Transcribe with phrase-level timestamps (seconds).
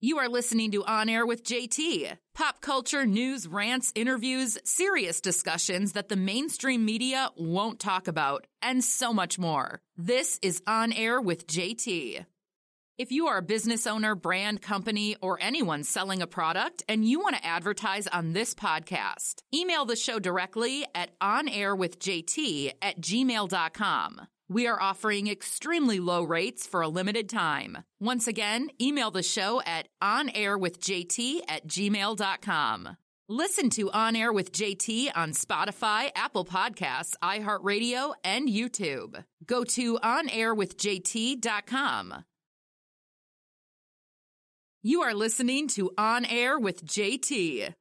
[0.00, 2.16] You are listening to On Air with JT.
[2.32, 8.84] Pop culture, news, rants, interviews, serious discussions that the mainstream media won't talk about, and
[8.84, 9.80] so much more.
[9.96, 12.24] This is On Air with JT.
[12.96, 17.18] If you are a business owner, brand company, or anyone selling a product and you
[17.18, 24.20] want to advertise on this podcast, email the show directly at onairwithjt at gmail.com.
[24.48, 27.84] We are offering extremely low rates for a limited time.
[28.00, 32.96] Once again, email the show at onairwithjt at gmail.com.
[33.30, 39.22] Listen to On Air with JT on Spotify, Apple Podcasts, iHeartRadio, and YouTube.
[39.44, 42.24] Go to onairwithjt.com.
[44.82, 47.74] You are listening to On Air with JT.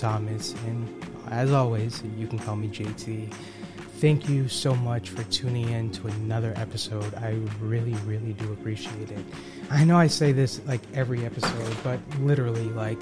[0.00, 0.54] Thomas.
[0.66, 3.32] And as always, you can call me JT.
[3.98, 7.14] Thank you so much for tuning in to another episode.
[7.16, 9.24] I really, really do appreciate it.
[9.70, 12.98] I know I say this like every episode, but literally, like,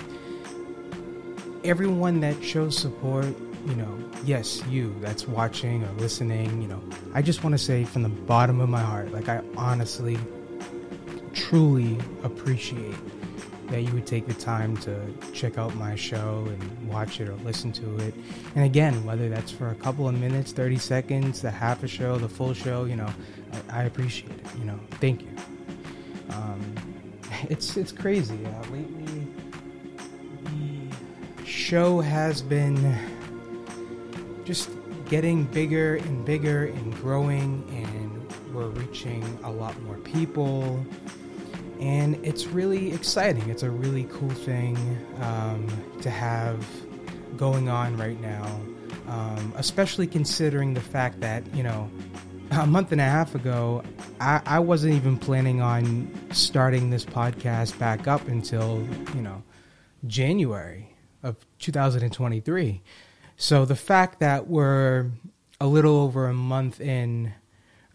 [1.62, 3.26] everyone that shows support,
[3.66, 6.82] you know, yes, you that's watching or listening, you know,
[7.14, 10.18] I just want to say from the bottom of my heart, like, I honestly,
[11.32, 12.96] truly appreciate
[13.70, 14.98] that you would take the time to
[15.32, 18.14] check out my show and watch it or listen to it.
[18.54, 22.18] And again, whether that's for a couple of minutes, 30 seconds, the half a show,
[22.18, 23.08] the full show, you know,
[23.70, 24.46] I, I appreciate it.
[24.58, 25.28] You know, thank you.
[26.30, 26.74] Um,
[27.48, 28.38] it's it's crazy.
[28.44, 29.26] Uh, lately,
[30.44, 32.96] the show has been
[34.44, 34.70] just
[35.08, 40.84] getting bigger and bigger and growing, and we're reaching a lot more people.
[41.80, 43.48] And it's really exciting.
[43.48, 44.76] It's a really cool thing
[45.20, 45.66] um,
[46.00, 46.66] to have
[47.36, 48.60] going on right now,
[49.06, 51.90] um, especially considering the fact that, you know,
[52.50, 53.82] a month and a half ago,
[54.20, 59.42] I, I wasn't even planning on starting this podcast back up until, you know,
[60.06, 62.82] January of 2023.
[63.36, 65.10] So the fact that we're
[65.60, 67.34] a little over a month in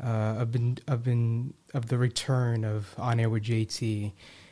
[0.03, 4.11] uh, of been of been of the return of on air with JT,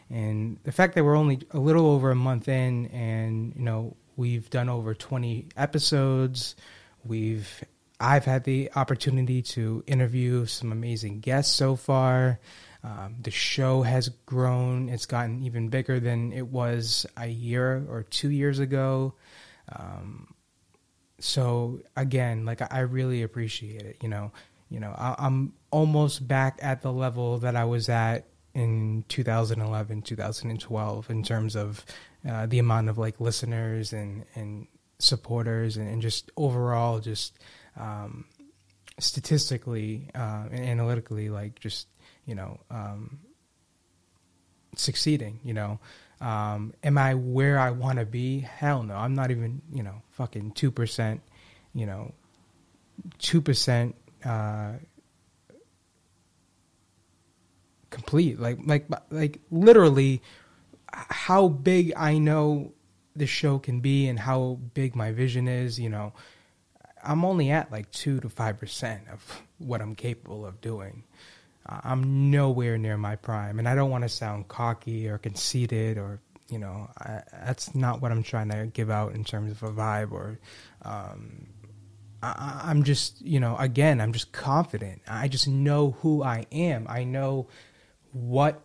[0.10, 3.96] and the fact that we're only a little over a month in, and you know
[4.16, 6.56] we've done over 20 episodes,
[7.04, 7.64] we've
[8.00, 12.40] I've had the opportunity to interview some amazing guests so far.
[12.84, 18.04] Um, the show has grown; it's gotten even bigger than it was a year or
[18.04, 19.14] two years ago.
[19.70, 20.34] Um,
[21.20, 23.98] so again, like I really appreciate it.
[24.02, 24.32] You know,
[24.72, 30.02] you know, I, I'm almost back at the level that I was at in 2011,
[30.02, 31.86] 2012 in terms of
[32.28, 34.68] uh, the amount of like listeners and and
[35.00, 37.38] supporters and, and just overall just
[37.76, 38.26] um,
[39.00, 41.88] statistically uh, and analytically like just
[42.26, 43.20] you know um,
[44.76, 45.40] succeeding.
[45.44, 45.80] You know,
[46.20, 48.40] um, am I where I want to be?
[48.40, 48.96] Hell no.
[48.96, 51.20] I'm not even, you know, fucking 2%,
[51.74, 52.14] you know,
[53.20, 53.94] 2%
[54.26, 54.74] uh,
[57.90, 58.40] complete.
[58.40, 60.22] Like, like, like literally
[60.92, 62.74] how big I know
[63.16, 66.14] the show can be and how big my vision is, you know,
[67.04, 71.04] I'm only at like two to five percent of what I'm capable of doing.
[71.66, 76.20] I'm nowhere near my prime, and I don't want to sound cocky or conceited or
[76.50, 79.72] you know I, that's not what I'm trying to give out in terms of a
[79.72, 80.40] vibe or
[80.82, 81.48] um,
[82.22, 85.02] I, I'm just you know again I'm just confident.
[85.08, 86.86] I just know who I am.
[86.90, 87.48] I know
[88.12, 88.62] what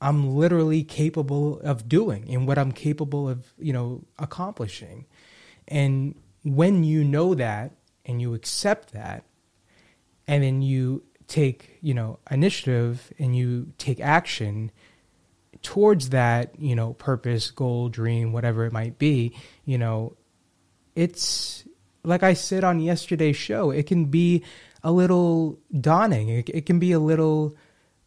[0.00, 5.06] I'm literally capable of doing and what I'm capable of you know accomplishing,
[5.68, 7.72] and when you know that
[8.04, 9.24] and you accept that,
[10.26, 14.70] and then you take you know initiative and you take action
[15.62, 20.16] towards that you know purpose goal dream whatever it might be you know
[20.94, 21.64] it's
[22.06, 24.42] like i said on yesterday's show it can be
[24.82, 27.56] a little daunting it, it can be a little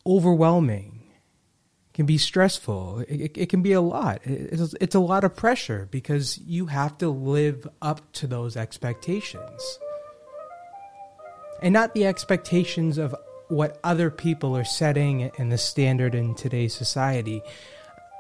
[0.06, 1.02] overwhelming.
[1.90, 3.06] It can be stressful.
[3.08, 4.22] It, it can be a lot.
[4.24, 9.80] It's, it's a lot of pressure because you have to live up to those expectations.
[11.62, 13.16] And not the expectations of
[13.50, 17.42] what other people are setting and the standard in today's society.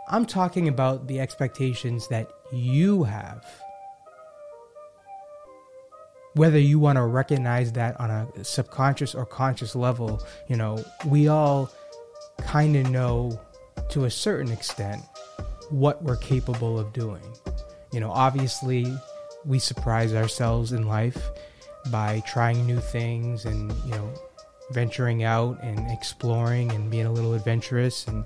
[0.10, 3.46] I'm talking about the expectations that you have.
[6.34, 11.28] Whether you want to recognize that on a subconscious or conscious level, you know, we
[11.28, 11.72] all
[12.40, 13.40] kind of know
[13.90, 15.02] to a certain extent
[15.70, 17.22] what we're capable of doing.
[17.92, 18.86] You know, obviously,
[19.46, 21.30] we surprise ourselves in life
[21.92, 24.14] by trying new things and you know
[24.72, 28.26] venturing out and exploring and being a little adventurous and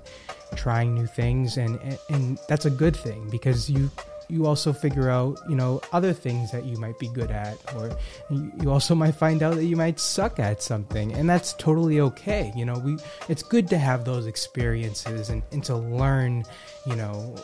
[0.56, 3.90] trying new things and and, and that's a good thing because you
[4.34, 7.96] you also figure out, you know, other things that you might be good at, or
[8.30, 12.52] you also might find out that you might suck at something, and that's totally okay.
[12.56, 12.98] You know, we
[13.28, 16.44] it's good to have those experiences and, and to learn,
[16.84, 17.36] you know,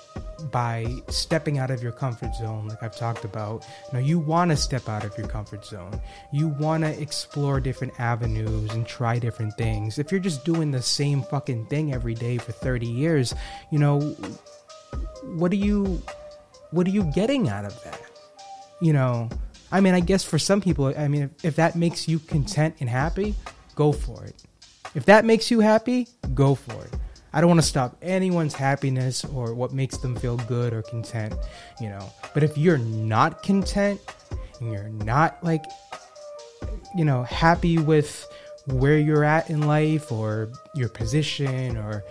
[0.51, 3.65] by stepping out of your comfort zone, like I've talked about.
[3.93, 6.01] You know, you want to step out of your comfort zone.
[6.33, 10.01] You want to explore different avenues and try different things.
[10.01, 13.33] If you're just doing the same fucking thing every day for 30 years,
[13.71, 14.01] you know,
[15.23, 16.03] what do you
[16.71, 18.01] what are you getting out of that?
[18.81, 19.29] You know,
[19.73, 22.77] I mean, I guess for some people, I mean, if, if that makes you content
[22.81, 23.35] and happy,
[23.75, 24.43] go for it.
[24.95, 26.95] If that makes you happy, go for it.
[27.33, 31.35] I don't want to stop anyone's happiness or what makes them feel good or content,
[31.81, 32.11] you know.
[32.35, 34.01] But if you're not content
[34.61, 35.65] and you're not like,
[36.97, 38.27] you know, happy with
[38.67, 42.05] where you're at in life or your position or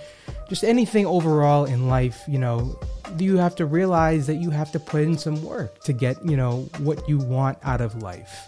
[0.50, 2.78] just anything overall in life, you know,
[3.18, 6.36] you have to realize that you have to put in some work to get, you
[6.36, 8.48] know, what you want out of life.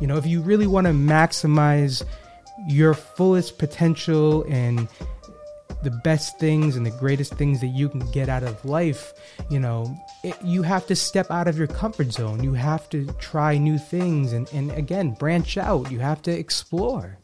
[0.00, 2.04] You know, if you really want to maximize
[2.66, 4.88] your fullest potential and
[5.82, 9.12] the best things and the greatest things that you can get out of life,
[9.50, 12.42] you know, it, you have to step out of your comfort zone.
[12.42, 15.92] You have to try new things and, and again, branch out.
[15.92, 17.18] You have to explore.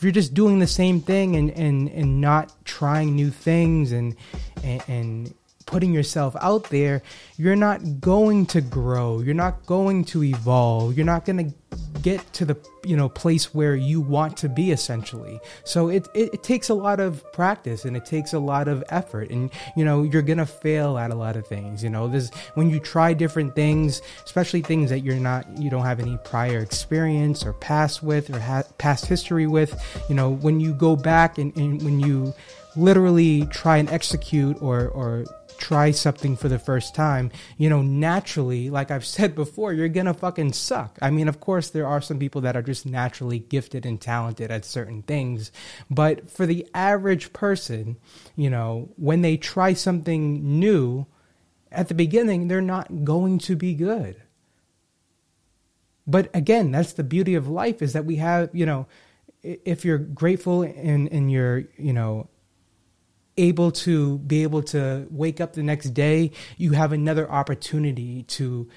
[0.00, 4.16] If you're just doing the same thing and, and, and not trying new things and,
[4.64, 5.34] and, and
[5.70, 7.02] putting yourself out there,
[7.36, 9.20] you're not going to grow.
[9.20, 10.96] You're not going to evolve.
[10.96, 11.54] You're not going to
[12.02, 16.32] get to the you know place where you want to be essentially so it, it,
[16.32, 19.84] it takes a lot of practice and it takes a lot of effort and you
[19.84, 23.12] know you're gonna fail at a lot of things you know there's when you try
[23.12, 28.02] different things especially things that you're not you don't have any prior experience or past
[28.02, 32.00] with or ha- past history with you know when you go back and, and when
[32.00, 32.32] you
[32.76, 35.24] literally try and execute or or
[35.60, 40.14] try something for the first time, you know, naturally, like I've said before, you're gonna
[40.14, 40.98] fucking suck.
[41.00, 44.50] I mean, of course, there are some people that are just naturally gifted and talented
[44.50, 45.52] at certain things,
[45.88, 47.96] but for the average person,
[48.34, 51.06] you know, when they try something new,
[51.72, 54.20] at the beginning, they're not going to be good.
[56.06, 58.86] But again, that's the beauty of life is that we have, you know,
[59.42, 62.28] if you're grateful and, and you're, you know,
[63.36, 68.68] able to be able to wake up the next day, you have another opportunity to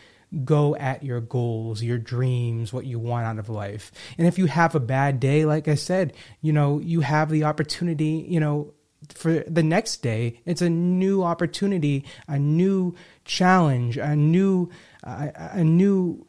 [0.44, 3.92] go at your goals, your dreams, what you want out of life.
[4.18, 7.44] And if you have a bad day, like I said, you know, you have the
[7.44, 8.74] opportunity, you know,
[9.14, 12.96] for the next day, it's a new opportunity, a new
[13.26, 14.70] challenge, a new,
[15.04, 16.26] uh, a new,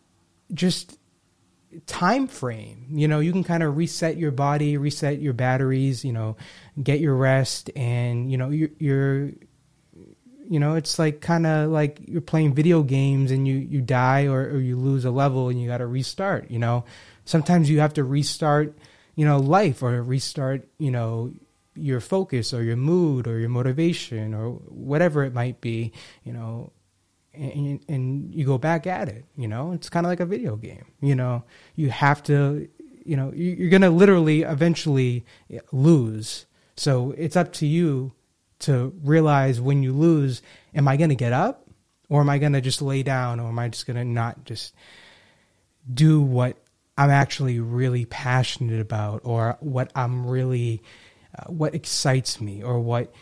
[0.52, 0.98] just
[1.86, 2.86] time frame.
[2.90, 6.36] You know, you can kind of reset your body, reset your batteries, you know,
[6.82, 9.30] get your rest and you know, you're, you're
[10.48, 14.26] you know, it's like kind of like you're playing video games and you you die
[14.26, 16.84] or, or you lose a level and you got to restart, you know.
[17.24, 18.76] Sometimes you have to restart,
[19.14, 21.32] you know, life or restart, you know,
[21.74, 26.72] your focus or your mood or your motivation or whatever it might be, you know.
[27.34, 29.24] And, and you go back at it.
[29.36, 30.86] You know, it's kind of like a video game.
[31.00, 32.68] You know, you have to,
[33.04, 35.24] you know, you're going to literally eventually
[35.72, 36.46] lose.
[36.76, 38.12] So it's up to you
[38.60, 40.42] to realize when you lose,
[40.74, 41.68] am I going to get up
[42.08, 44.44] or am I going to just lay down or am I just going to not
[44.44, 44.74] just
[45.92, 46.56] do what
[46.96, 50.82] I'm actually really passionate about or what I'm really,
[51.36, 53.12] uh, what excites me or what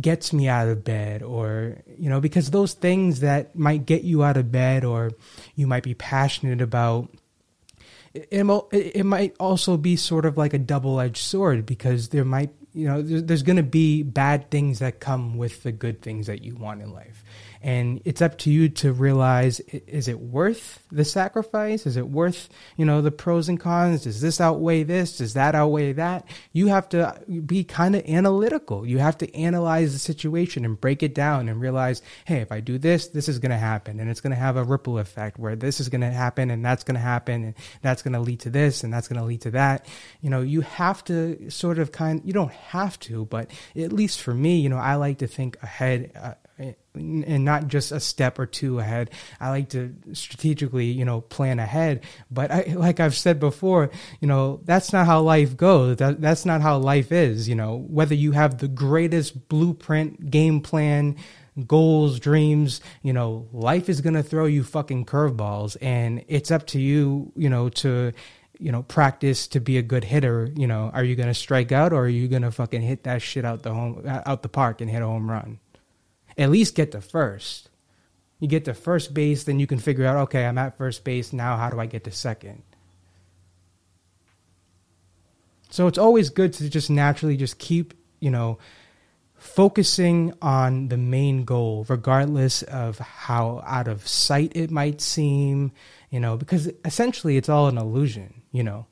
[0.00, 4.22] gets me out of bed or you know because those things that might get you
[4.22, 5.10] out of bed or
[5.56, 7.08] you might be passionate about
[8.14, 8.28] it,
[8.72, 13.02] it might also be sort of like a double-edged sword because there might you know
[13.02, 16.54] there's, there's going to be bad things that come with the good things that you
[16.54, 17.24] want in life
[17.62, 21.86] and it's up to you to realize is it worth the sacrifice?
[21.86, 24.04] Is it worth you know the pros and cons?
[24.04, 25.18] Does this outweigh this?
[25.18, 26.26] Does that outweigh that?
[26.52, 28.86] You have to be kind of analytical.
[28.86, 32.60] You have to analyze the situation and break it down and realize hey if i
[32.60, 34.00] do this this is going to happen.
[34.00, 36.64] And it's going to have a ripple effect where this is going to happen and
[36.64, 39.26] that's going to happen and that's going to lead to this and that's going to
[39.26, 39.86] lead to that.
[40.20, 44.20] You know you have to sort of kind you don't have to but at least
[44.20, 46.34] for me you know i like to think ahead uh,
[46.94, 49.10] and not just a step or two ahead.
[49.38, 52.02] I like to strategically, you know, plan ahead.
[52.30, 53.90] But I, like I've said before,
[54.20, 55.96] you know, that's not how life goes.
[55.96, 57.48] That, that's not how life is.
[57.48, 61.16] You know, whether you have the greatest blueprint, game plan,
[61.66, 66.66] goals, dreams, you know, life is going to throw you fucking curveballs and it's up
[66.68, 68.12] to you, you know, to,
[68.58, 70.50] you know, practice to be a good hitter.
[70.54, 73.04] You know, are you going to strike out or are you going to fucking hit
[73.04, 75.58] that shit out the home, out the park and hit a home run?
[76.36, 77.70] At least get to first.
[78.38, 81.32] You get to first base, then you can figure out, okay, I'm at first base.
[81.32, 82.62] Now, how do I get to second?
[85.68, 88.58] So it's always good to just naturally just keep, you know,
[89.34, 95.72] focusing on the main goal, regardless of how out of sight it might seem,
[96.10, 98.86] you know, because essentially it's all an illusion, you know.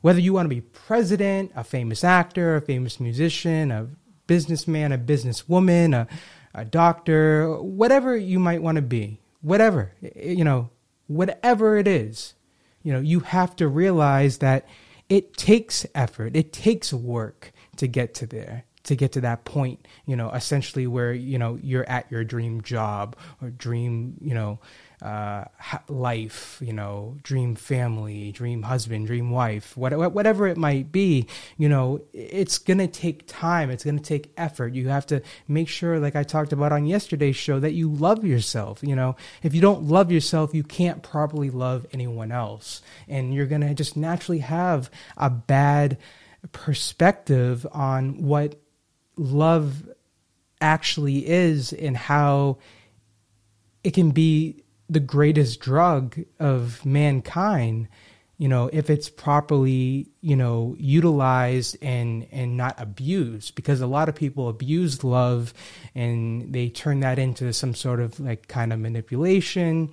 [0.00, 3.88] Whether you want to be president, a famous actor, a famous musician, a
[4.26, 6.06] businessman, a businesswoman, a
[6.54, 10.70] a doctor, whatever you might want to be, whatever, you know,
[11.06, 12.34] whatever it is,
[12.82, 14.66] you know, you have to realize that
[15.08, 19.86] it takes effort, it takes work to get to there to get to that point,
[20.06, 24.60] you know, essentially where, you know, you're at your dream job or dream, you know,
[25.02, 25.44] uh,
[25.88, 32.00] life, you know, dream family, dream husband, dream wife, whatever it might be, you know,
[32.12, 33.70] it's going to take time.
[33.70, 34.74] It's going to take effort.
[34.74, 38.24] You have to make sure, like I talked about on yesterday's show, that you love
[38.24, 38.82] yourself.
[38.82, 42.82] You know, if you don't love yourself, you can't properly love anyone else.
[43.08, 45.98] And you're going to just naturally have a bad
[46.52, 48.60] perspective on what
[49.16, 49.88] love
[50.60, 52.58] actually is and how
[53.82, 57.88] it can be the greatest drug of mankind
[58.38, 64.08] you know if it's properly you know utilized and and not abused because a lot
[64.08, 65.52] of people abuse love
[65.94, 69.90] and they turn that into some sort of like kind of manipulation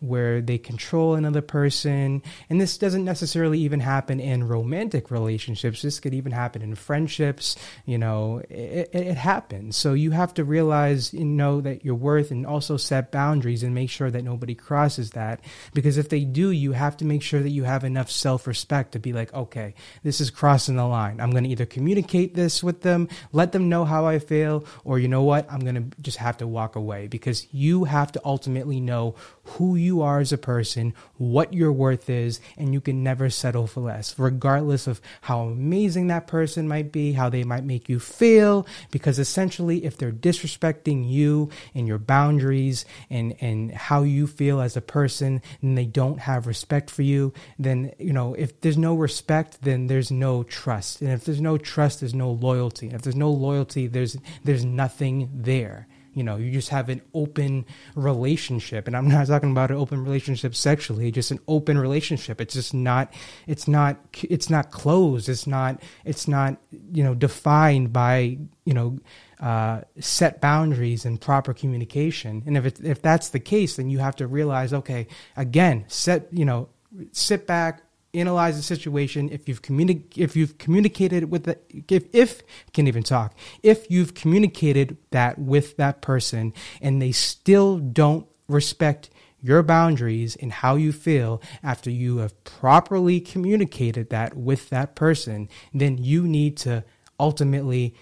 [0.00, 2.22] where they control another person.
[2.48, 5.82] And this doesn't necessarily even happen in romantic relationships.
[5.82, 9.76] This could even happen in friendships you know it, it happens.
[9.76, 13.74] So you have to realize you know that your worth and also set boundaries and
[13.74, 15.40] make sure that nobody crosses that.
[15.74, 18.98] Because if they do you have to make sure that you have enough self-respect to
[18.98, 21.20] be like okay this is crossing the line.
[21.20, 24.98] I'm going to either communicate this with them, let them know how I feel, or
[24.98, 25.50] you know what?
[25.50, 29.76] I'm going to just have to walk away because you have to ultimately know who
[29.76, 33.80] you are as a person, what your worth is, and you can never settle for
[33.80, 38.66] less, regardless of how amazing that person might be, how they might make you feel.
[38.90, 44.76] Because essentially, if they're disrespecting you and your boundaries and, and how you feel as
[44.76, 48.94] a person, and they don't have respect for you, then, you know, if there's no
[48.94, 51.00] respect, then there's no trust.
[51.00, 52.86] And if there's no trust, there's no loyalty.
[52.86, 57.02] And if there's no loyalty, there's, there's nothing there you know you just have an
[57.12, 58.86] open relationship.
[58.86, 62.40] And i'm not talking about an open relationship sexually just an open relationship.
[62.40, 63.12] It's just not
[63.46, 65.28] it's not it's not closed.
[65.28, 66.56] It's not it's not
[66.92, 68.98] you know defined by you know
[69.40, 72.42] uh, set boundaries and proper communication.
[72.46, 75.06] And if it, if that's the case then you have to realize okay
[75.36, 76.68] again set you know
[77.12, 77.82] sit back
[78.14, 82.42] analyze the situation if you've communi- if you've communicated with the if if
[82.72, 89.10] can even talk if you've communicated that with that person and they still don't respect
[89.42, 95.48] your boundaries and how you feel after you have properly communicated that with that person
[95.72, 96.84] then you need to
[97.18, 97.94] ultimately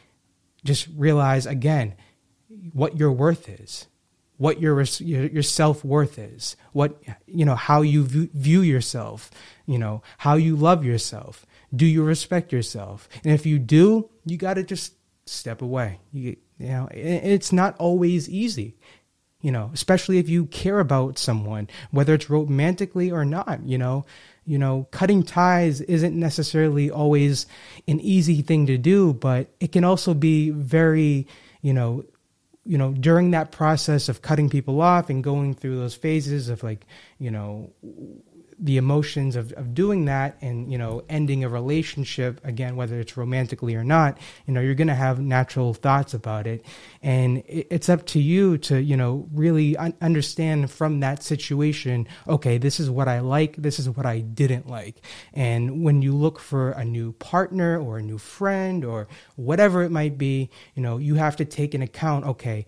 [0.64, 1.94] just realize again
[2.72, 3.86] what your worth is
[4.36, 9.30] what your your, self worth is, what you know, how you view yourself,
[9.66, 11.46] you know, how you love yourself.
[11.74, 13.08] Do you respect yourself?
[13.24, 14.94] And if you do, you got to just
[15.26, 16.00] step away.
[16.12, 18.76] You, you know, it's not always easy
[19.42, 24.06] you know, especially if you care about someone, whether it's romantically or not, you know,
[24.46, 27.46] you know, cutting ties isn't necessarily always
[27.86, 31.26] an easy thing to do, but it can also be very,
[31.60, 32.04] you know,
[32.64, 36.62] you know, during that process of cutting people off and going through those phases of
[36.62, 36.86] like,
[37.18, 37.72] you know,
[38.62, 43.16] the emotions of, of doing that and you know ending a relationship again whether it's
[43.16, 44.16] romantically or not
[44.46, 46.64] you know you're going to have natural thoughts about it.
[47.02, 52.56] And it's up to you to you know really un- understand from that situation okay
[52.58, 55.02] this is what i like this is what i didn't like.
[55.32, 59.90] And when you look for a new partner or a new friend or whatever it
[59.90, 62.64] might be you know you have to take into account okay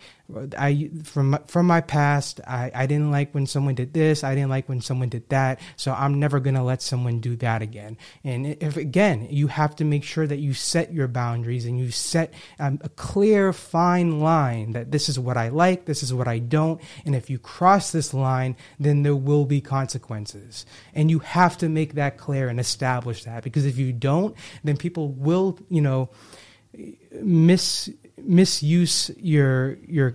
[0.57, 4.25] I from from my past, I, I didn't like when someone did this.
[4.25, 5.61] I didn't like when someone did that.
[5.77, 7.99] So I'm never gonna let someone do that again.
[8.25, 11.91] And if again, you have to make sure that you set your boundaries and you
[11.91, 16.27] set um, a clear, fine line that this is what I like, this is what
[16.27, 16.81] I don't.
[17.05, 20.65] And if you cross this line, then there will be consequences.
[20.95, 24.79] And you have to make that clear and establish that because if you don't, then
[24.79, 26.09] people will, you know,
[27.13, 27.91] miss
[28.25, 30.15] misuse your your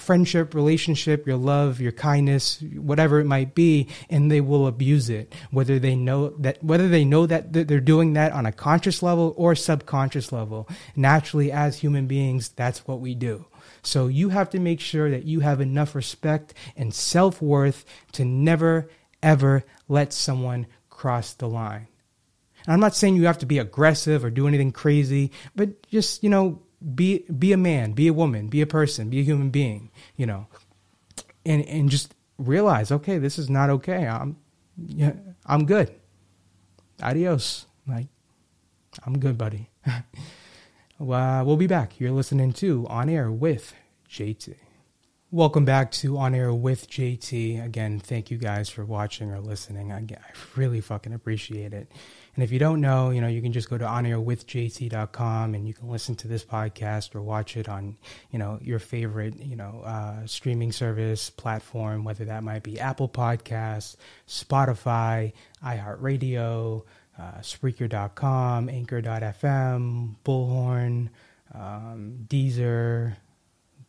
[0.00, 5.32] friendship, relationship, your love, your kindness, whatever it might be, and they will abuse it.
[5.50, 9.34] Whether they know that, whether they know that they're doing that on a conscious level
[9.36, 10.68] or subconscious level.
[10.96, 13.44] Naturally, as human beings, that's what we do.
[13.82, 18.24] So you have to make sure that you have enough respect and self worth to
[18.24, 18.90] never,
[19.22, 21.86] ever let someone cross the line.
[22.66, 26.22] And I'm not saying you have to be aggressive or do anything crazy, but just,
[26.22, 26.60] you know,
[26.94, 30.26] be be a man, be a woman, be a person, be a human being, you
[30.26, 30.46] know,
[31.44, 34.06] and and just realize, okay, this is not okay.
[34.06, 34.36] I'm
[34.76, 35.12] yeah,
[35.46, 35.94] I'm good.
[37.02, 37.66] Adios.
[37.86, 38.06] Like,
[39.04, 39.70] I'm good, buddy.
[40.98, 41.98] well, we'll be back.
[41.98, 43.74] You're listening to On Air with
[44.08, 44.56] JT.
[45.30, 47.64] Welcome back to On Air with JT.
[47.64, 49.92] Again, thank you guys for watching or listening.
[49.92, 51.90] I, I really fucking appreciate it.
[52.40, 55.74] And if you don't know, you know, you can just go to onairwithjt.com and you
[55.74, 57.98] can listen to this podcast or watch it on,
[58.30, 63.10] you know, your favorite, you know, uh, streaming service platform, whether that might be Apple
[63.10, 66.82] Podcasts, Spotify, iHeartRadio,
[67.18, 71.10] uh, Spreaker.com, Anchor.fm, Bullhorn,
[71.54, 73.16] um, Deezer,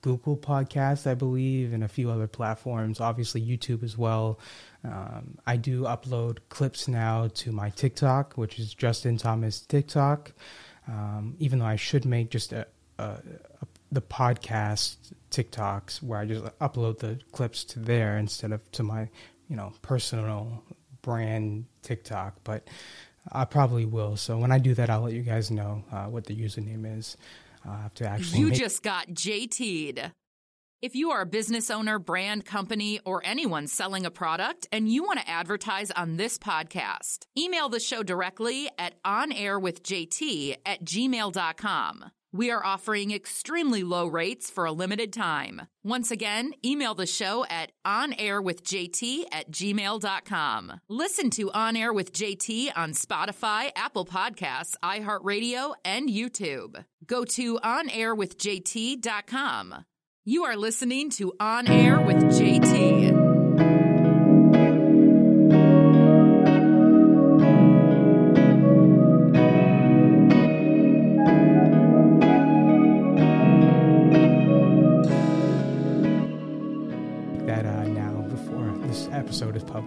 [0.02, 3.00] Google Podcasts, I believe, and a few other platforms.
[3.00, 4.40] Obviously, YouTube as well.
[4.84, 10.34] Um, I do upload clips now to my TikTok, which is Justin Thomas TikTok.
[10.88, 13.22] Um, even though I should make just a, a, a,
[13.92, 14.96] the podcast
[15.30, 19.08] TikToks where I just upload the clips to there instead of to my
[19.48, 20.64] you know personal
[21.02, 22.68] brand TikTok, but
[23.32, 24.18] I probably will.
[24.18, 27.18] So when I do that, I'll let you guys know uh, what the username is.
[27.66, 28.40] I have to actually.
[28.40, 30.12] You make- just got JT'd.
[30.82, 35.04] If you are a business owner, brand company, or anyone selling a product and you
[35.04, 42.06] want to advertise on this podcast, email the show directly at onairwithjt at gmail.com.
[42.34, 45.64] We are offering extremely low rates for a limited time.
[45.84, 50.80] Once again, email the show at onairwithjt at gmail.com.
[50.88, 56.86] Listen to On Air with JT on Spotify, Apple Podcasts, iHeartRadio, and YouTube.
[57.06, 59.86] Go to onairwithjt.com.
[60.24, 63.31] You are listening to On Air with JT.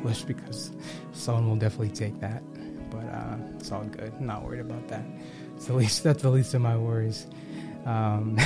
[0.04, 0.70] Published because
[1.12, 2.42] someone will definitely take that.
[2.90, 4.12] But uh, it's all good.
[4.18, 5.04] I'm not worried about that.
[5.56, 6.02] It's the least.
[6.02, 7.28] That's the least of my worries.
[7.86, 8.36] Um,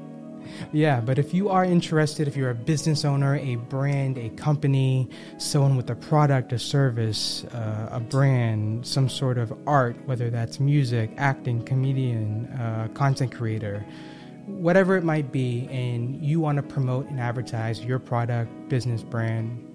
[0.72, 5.10] yeah, but if you are interested, if you're a business owner, a brand, a company,
[5.36, 10.58] someone with a product, a service, uh, a brand, some sort of art, whether that's
[10.58, 13.84] music, acting, comedian, uh, content creator,
[14.46, 19.67] whatever it might be, and you want to promote and advertise your product, business, brand,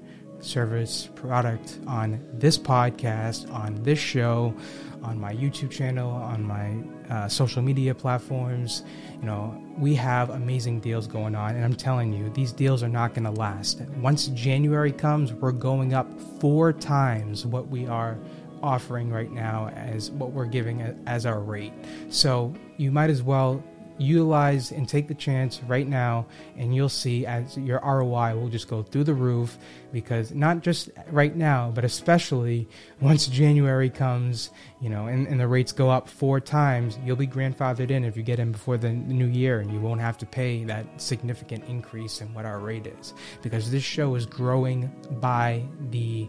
[0.44, 4.54] service, product on this podcast, on this show,
[5.02, 6.76] on my YouTube channel, on my
[7.14, 8.84] uh, social media platforms.
[9.20, 12.90] You know, we have amazing deals going on, and I'm telling you, these deals are
[12.90, 13.82] not going to last.
[13.98, 16.08] Once January comes, we're going up
[16.40, 18.18] four times what we are
[18.62, 21.74] offering right now as what we're giving as our rate.
[22.10, 23.62] So you might as well
[23.98, 26.26] utilize and take the chance right now
[26.58, 29.58] and you'll see as your ROI will just go through the roof
[29.92, 32.68] because not just right now but especially
[33.02, 34.50] once January comes
[34.82, 38.18] you know and, and the rates go up four times you'll be grandfathered in if
[38.18, 41.64] you get in before the new year and you won't have to pay that significant
[41.66, 46.28] increase in what our rate is because this show is growing by the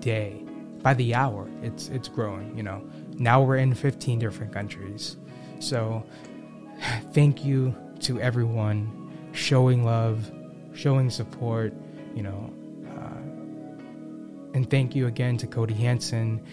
[0.00, 0.42] day
[0.86, 1.48] by the hour.
[1.62, 2.80] It's it's growing you know.
[3.18, 5.16] Now we're in 15 different countries.
[5.58, 6.04] So
[7.12, 10.30] thank you to everyone showing love,
[10.74, 11.72] showing support,
[12.14, 12.52] you know.
[12.88, 16.44] Uh, and thank you again to Cody Hanson,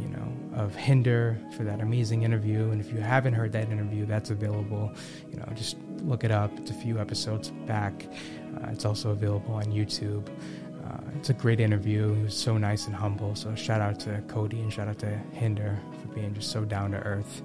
[0.00, 2.70] you know, of Hinder for that amazing interview.
[2.70, 4.92] And if you haven't heard that interview, that's available.
[5.30, 6.56] You know, just look it up.
[6.58, 8.06] It's a few episodes back.
[8.56, 10.28] Uh, it's also available on YouTube.
[10.84, 12.12] Uh, it's a great interview.
[12.14, 13.34] He was so nice and humble.
[13.36, 16.90] So shout out to Cody and shout out to Hinder for being just so down
[16.90, 17.42] to earth.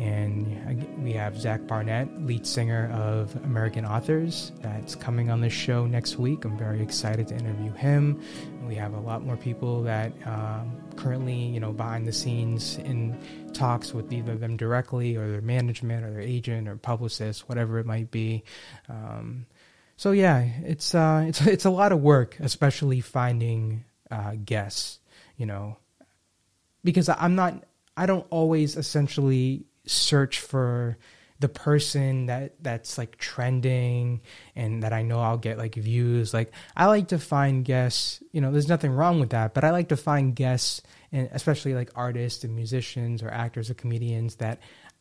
[0.00, 5.86] And we have Zach Barnett, lead singer of American Authors, that's coming on the show
[5.86, 6.46] next week.
[6.46, 8.18] I'm very excited to interview him.
[8.66, 13.18] We have a lot more people that um, currently, you know, behind the scenes in
[13.52, 17.84] talks with either them directly or their management or their agent or publicist, whatever it
[17.84, 18.42] might be.
[18.88, 19.44] Um,
[19.98, 24.98] so yeah, it's uh, it's it's a lot of work, especially finding uh, guests.
[25.36, 25.76] You know,
[26.84, 27.64] because I'm not,
[27.98, 30.96] I don't always essentially search for
[31.40, 34.20] the person that that's like trending
[34.54, 36.34] and that I know I'll get like views.
[36.34, 39.70] Like I like to find guests, you know, there's nothing wrong with that, but I
[39.70, 44.60] like to find guests and especially like artists and musicians or actors or comedians that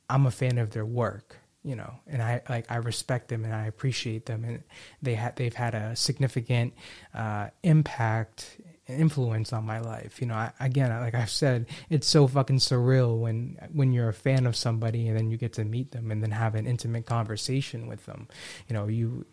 [0.10, 3.54] I'm a fan of their work, you know, and I like I respect them and
[3.54, 4.64] I appreciate them and
[5.02, 6.74] they had they've had a significant
[7.14, 10.22] uh, impact influence on my life.
[10.22, 14.14] You know, I, again, like I've said, it's so fucking surreal when when you're a
[14.14, 17.06] fan of somebody and then you get to meet them and then have an intimate
[17.06, 18.28] conversation with them.
[18.68, 19.26] You know, you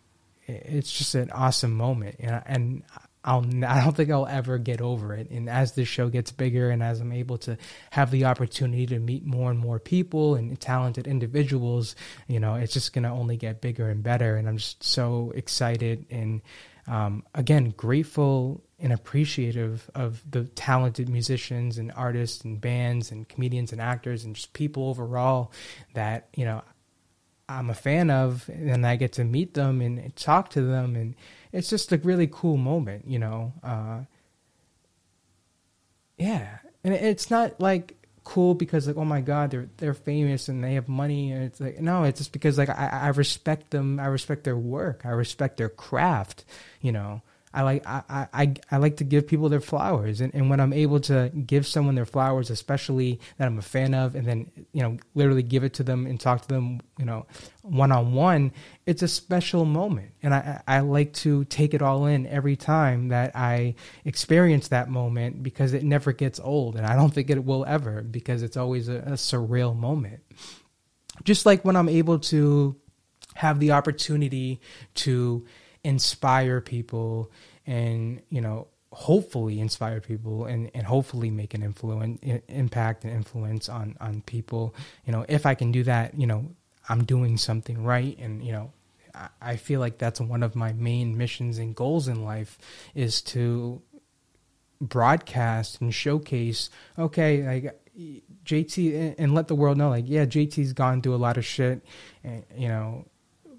[0.47, 2.83] it's just an awesome moment, and and
[3.25, 5.31] I'll I don't think I'll ever get over it.
[5.31, 7.59] And as this show gets bigger, and as I'm able to
[7.91, 11.97] have the opportunity to meet more and more people and talented individuals,
[12.29, 14.37] you know, it's just gonna only get bigger and better.
[14.37, 16.41] And I'm just so excited and
[16.87, 23.73] um, again grateful and appreciative of the talented musicians and artists and bands and comedians
[23.73, 25.51] and actors and just people overall
[25.95, 26.63] that you know
[27.49, 30.97] I'm a fan of and I get to meet them and talk to them.
[30.97, 31.15] And
[31.53, 34.01] it's just a really cool moment you know uh,
[36.19, 36.59] yeah.
[36.85, 40.75] And it's not like cool because like oh my god they're they're famous and they
[40.75, 41.33] have money.
[41.33, 43.99] And it's like no it's just because like I, I respect them.
[43.99, 45.07] I respect their work.
[45.07, 46.45] I respect their craft
[46.83, 47.23] you know
[47.57, 50.75] I like I, I, I like to give people their flowers and, and when I'm
[50.75, 54.83] able to give someone their flowers, especially that I'm a fan of, and then you
[54.83, 57.25] know literally give it to them and talk to them, you know,
[57.63, 58.53] one on one,
[58.85, 60.11] it's a special moment.
[60.23, 64.91] And I, I like to take it all in every time that I experience that
[64.91, 68.59] moment because it never gets old and I don't think it will ever because it's
[68.59, 70.21] always a, a surreal moment.
[71.25, 72.77] Just like when I'm able to
[73.35, 74.61] have the opportunity
[74.97, 75.47] to
[75.87, 77.31] inspire people
[77.67, 83.69] and you know hopefully inspire people and, and hopefully make an influence impact and influence
[83.69, 84.75] on on people.
[85.05, 86.47] You know if i can do that you know
[86.89, 88.17] i'm doing something right.
[88.19, 88.73] And you know
[89.41, 92.59] I, feel like that's one of my main missions and goals in life
[92.95, 93.81] is to
[94.81, 97.83] broadcast and showcase okay like
[98.45, 101.83] JT and let the world know like yeah JT's gone through a lot of shit
[102.23, 103.07] and, you know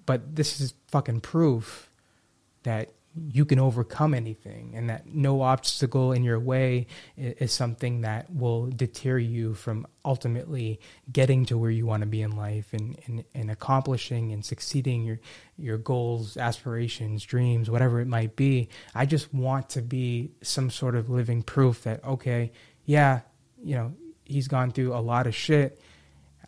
[0.05, 1.89] but this is fucking proof
[2.63, 2.91] that
[3.31, 8.67] you can overcome anything and that no obstacle in your way is, something that will
[8.67, 10.79] deter you from ultimately
[11.11, 15.03] getting to where you want to be in life and, and, and accomplishing and succeeding
[15.03, 15.19] your
[15.57, 18.69] your goals aspirations dreams whatever it might be.
[18.93, 22.51] I just want to be some sort of living proof that okay
[22.85, 23.21] yeah
[23.63, 23.93] you know
[24.25, 25.79] he's gone through a lot of shit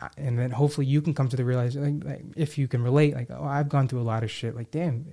[0.00, 2.82] uh, and then hopefully you can come to the realization like, like if you can
[2.82, 5.04] relate like oh i've gone through a lot of shit like damn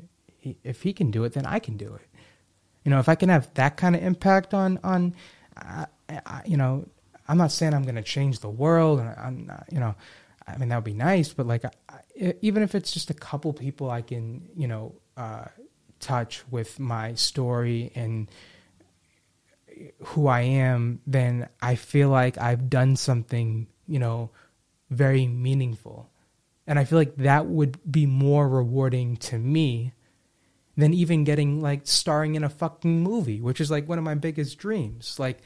[0.64, 2.08] if he can do it, then I can do it.
[2.84, 5.14] You know, if I can have that kind of impact on on,
[5.58, 6.88] uh, I, you know,
[7.28, 9.96] I'm not saying I'm going to change the world, and I'm not, you know,
[10.48, 13.52] I mean that would be nice, but like, I, even if it's just a couple
[13.54, 15.46] people I can, you know, uh,
[16.00, 18.30] touch with my story and
[20.04, 24.32] who I am, then I feel like I've done something, you know,
[24.90, 26.10] very meaningful.
[26.66, 29.94] And I feel like that would be more rewarding to me
[30.78, 34.14] than even getting like starring in a fucking movie, which is like one of my
[34.14, 35.18] biggest dreams.
[35.20, 35.40] Like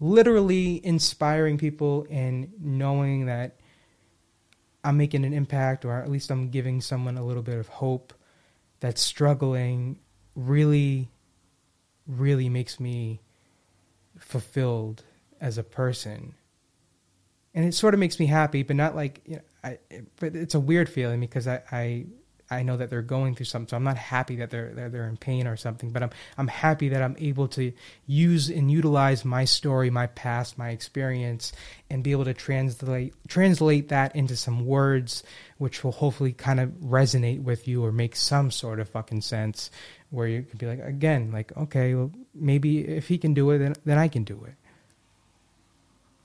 [0.00, 3.56] literally inspiring people and knowing that
[4.84, 8.14] I'm making an impact, or at least I'm giving someone a little bit of hope
[8.78, 9.98] that's struggling,
[10.36, 11.08] really,
[12.06, 13.20] really makes me
[14.18, 15.02] fulfilled
[15.40, 16.34] as a person.
[17.52, 19.78] And it sort of makes me happy, but not like, you know, I,
[20.20, 22.06] but it's a weird feeling because I, I
[22.50, 23.68] I know that they're going through something.
[23.68, 26.48] So I'm not happy that they're, they're they're in pain or something, but I'm I'm
[26.48, 27.72] happy that I'm able to
[28.06, 31.52] use and utilize my story, my past, my experience,
[31.90, 35.22] and be able to translate translate that into some words,
[35.58, 39.70] which will hopefully kind of resonate with you or make some sort of fucking sense,
[40.10, 43.58] where you can be like, again, like, okay, well, maybe if he can do it,
[43.58, 44.54] then then I can do it.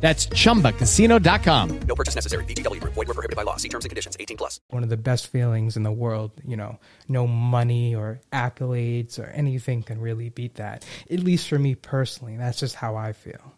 [0.00, 1.80] That's chumbacasino.com.
[1.80, 2.44] No purchase necessary.
[2.44, 2.94] VGW Group.
[2.94, 3.56] Void were prohibited by law.
[3.56, 4.16] See terms and conditions.
[4.18, 4.60] 18 plus.
[4.70, 6.30] one of the best feelings in the world.
[6.46, 10.86] You know, no money or accolades or anything can really beat that.
[11.10, 13.54] At least for me personally, that's just how I feel.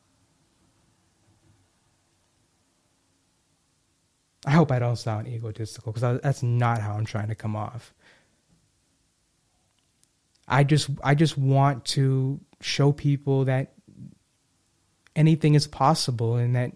[4.47, 7.93] I hope I don't sound egotistical because that's not how I'm trying to come off.
[10.49, 13.75] I just I just want to show people that
[15.21, 16.73] anything is possible and that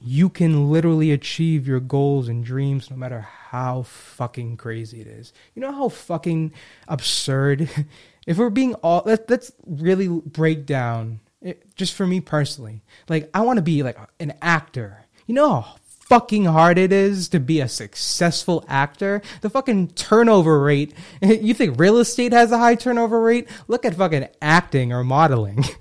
[0.00, 5.32] you can literally achieve your goals and dreams no matter how fucking crazy it is.
[5.54, 6.52] You know how fucking
[6.88, 7.68] absurd
[8.26, 12.82] if we're being all let, let's really break down it, just for me personally.
[13.08, 15.04] Like I want to be like an actor.
[15.26, 15.76] You know how
[16.12, 19.22] fucking hard it is to be a successful actor.
[19.40, 20.94] The fucking turnover rate.
[21.22, 23.48] You think real estate has a high turnover rate?
[23.68, 25.64] Look at fucking acting or modeling.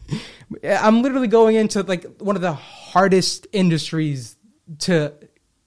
[0.63, 4.35] I'm literally going into like one of the hardest industries
[4.79, 5.13] to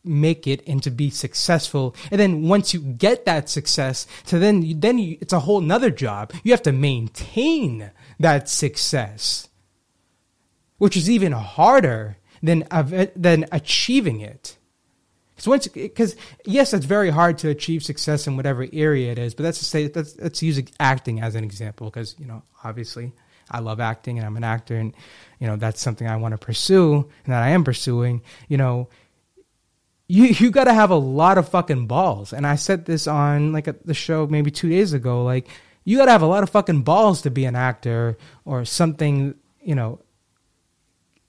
[0.05, 1.97] make it and to be successful.
[2.11, 5.91] And then once you get that success, so then then you, it's a whole nother
[5.91, 6.33] job.
[6.43, 9.49] You have to maintain that success,
[10.79, 12.67] which is even harder than
[13.17, 14.59] than achieving it.
[15.35, 19.35] Because once, because yes, it's very hard to achieve success in whatever area it is.
[19.35, 23.13] But let's say let's let's use acting as an example, because you know obviously
[23.51, 24.95] I love acting and I'm an actor and
[25.39, 28.89] you know that's something I want to pursue and that I am pursuing, you know,
[30.09, 32.33] you you got to have a lot of fucking balls.
[32.33, 35.49] And I said this on like a, the show maybe 2 days ago like
[35.85, 39.35] you got to have a lot of fucking balls to be an actor or something,
[39.63, 40.01] you know,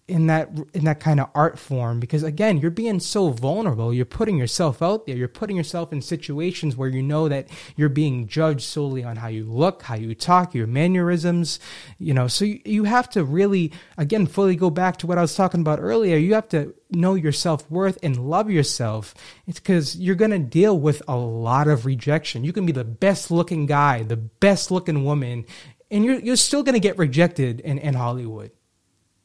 [0.08, 3.94] in that in that kind of art form because again you're being so vulnerable.
[3.94, 5.16] You're putting yourself out there.
[5.16, 9.30] You're putting yourself in situations where you know that you're being judged solely on how
[9.30, 11.60] you look how you talk your mannerisms
[11.98, 12.28] you know.
[12.28, 15.62] So you, you have to really again fully go back to what i was talking
[15.62, 16.18] about earlier.
[16.18, 19.16] You have to know your self-worth and love yourself.
[19.48, 22.44] It's because you're going to deal with a lot of rejection.
[22.44, 25.46] You can be the best looking guy the best looking woman
[25.92, 28.52] and you're, you're still going to get rejected in, in hollywood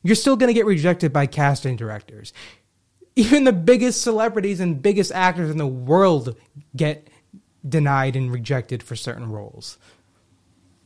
[0.03, 2.33] you're still going to get rejected by casting directors.
[3.17, 6.37] Even the biggest celebrities and biggest actors in the world
[6.75, 7.09] get
[7.69, 9.79] denied and rejected for certain roles.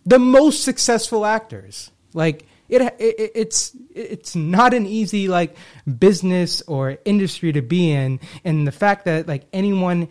[0.07, 5.57] The most successful actors, like it, it, it's it's not an easy like
[5.99, 10.09] business or industry to be in, and the fact that like anyone,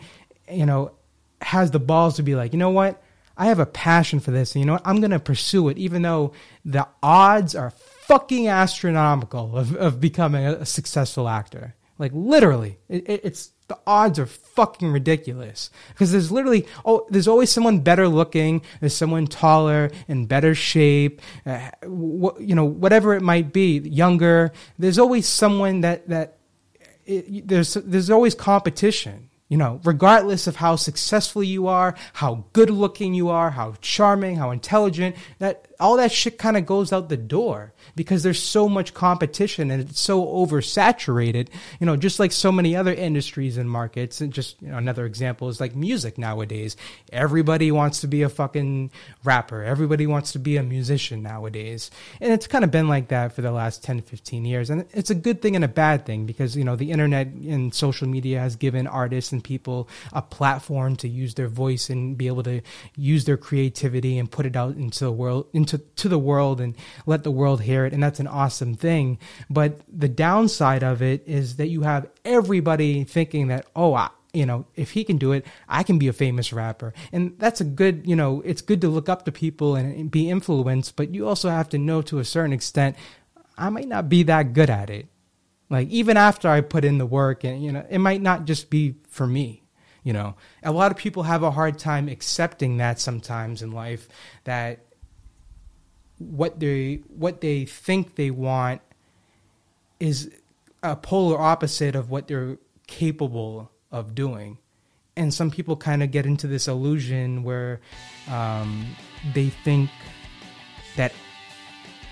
[0.50, 0.94] you know,
[1.42, 3.04] has the balls to be like, you know what,
[3.38, 6.02] I have a passion for this, and you know what, I'm gonna pursue it, even
[6.02, 6.34] though
[6.66, 7.72] the odds are
[8.08, 11.76] fucking astronomical of, of becoming a, a successful actor.
[12.00, 17.30] Like literally, it, it, it's the odds are fucking ridiculous because there's literally oh there's
[17.30, 23.14] always someone better looking there's someone taller in better shape uh, wh- you know whatever
[23.14, 26.40] it might be younger there's always someone that that
[27.06, 32.72] it, there's there's always competition you know, regardless of how successful you are, how good
[32.72, 37.10] looking you are, how charming, how intelligent, that all that shit kind of goes out
[37.10, 41.50] the door because there's so much competition and it's so oversaturated.
[41.78, 44.22] You know, just like so many other industries and markets.
[44.22, 46.78] And just you know, another example is like music nowadays.
[47.12, 48.92] Everybody wants to be a fucking
[49.26, 49.62] rapper.
[49.62, 51.92] Everybody wants to be a musician nowadays.
[52.22, 54.70] And it's kind of been like that for the last 10, 15 years.
[54.70, 57.76] And it's a good thing and a bad thing because, you know, the internet and
[57.76, 62.28] social media has given artists and people a platform to use their voice and be
[62.28, 62.62] able to
[62.96, 66.76] use their creativity and put it out into the world into to the world and
[67.06, 69.18] let the world hear it and that's an awesome thing
[69.50, 74.48] but the downside of it is that you have everybody thinking that oh I, you
[74.48, 76.94] know, if he can do it, I can be a famous rapper.
[77.12, 80.30] And that's a good, you know, it's good to look up to people and be
[80.30, 82.96] influenced, but you also have to know to a certain extent,
[83.58, 85.08] I might not be that good at it.
[85.70, 88.72] Like even after I put in the work and, you know, it might not just
[88.72, 89.62] be for me.
[90.04, 94.10] You know, a lot of people have a hard time accepting that sometimes in life
[94.44, 94.86] that
[96.20, 98.82] what they what they think they want
[100.00, 100.32] is
[100.82, 104.58] a polar opposite of what they're capable of doing.
[105.16, 107.80] And some people kind of get into this illusion where
[108.30, 108.86] um,
[109.34, 109.90] they think
[110.98, 111.14] that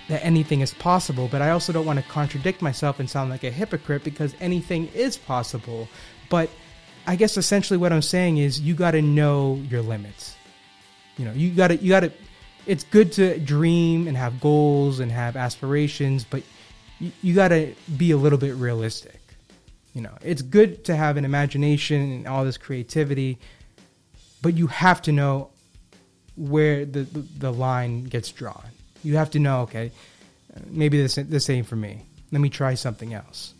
[0.08, 1.28] that anything is possible.
[1.30, 4.88] But I also don't want to contradict myself and sound like a hypocrite because anything
[4.94, 5.88] is possible.
[6.28, 6.50] But
[7.06, 10.36] I guess essentially what I'm saying is you got to know your limits.
[11.18, 12.12] You know, you got to you got to.
[12.66, 16.42] It's good to dream and have goals and have aspirations, but
[16.98, 19.20] you, you got to be a little bit realistic.
[19.94, 23.38] You know, it's good to have an imagination and all this creativity,
[24.40, 25.50] but you have to know
[26.36, 28.64] where the, the, the line gets drawn.
[29.04, 29.90] You have to know, okay,
[30.66, 32.06] maybe this this ain't for me.
[32.30, 33.52] Let me try something else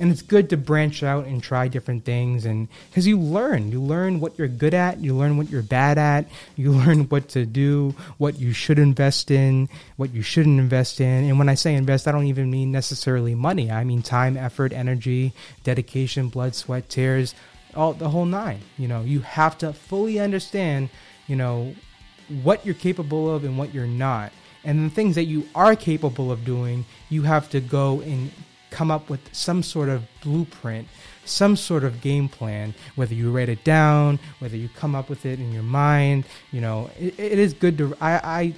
[0.00, 2.44] and it's good to branch out and try different things.
[2.44, 3.72] And because you learn.
[3.72, 4.98] You learn what you're good at.
[4.98, 6.26] You learn what you're bad at.
[6.56, 11.24] You learn what to do what you should invest in what you shouldn't invest in.
[11.24, 13.70] And when i say invest i don't even mean necessarily money.
[13.70, 15.32] I mean time effort energy
[15.64, 17.34] dedication blood sweat tears
[17.74, 18.60] all the whole nine.
[18.76, 20.90] You know you have to fully understand
[21.26, 21.74] you know
[22.42, 24.32] what you're capable of and what you're not.
[24.64, 28.30] And the things that you are capable of doing you have to go and
[28.70, 30.88] come up with some sort of blueprint,
[31.24, 35.26] some sort of game plan, whether you write it down, whether you come up with
[35.26, 36.24] it in your mind.
[36.52, 38.54] You know, it, it is good to, I, I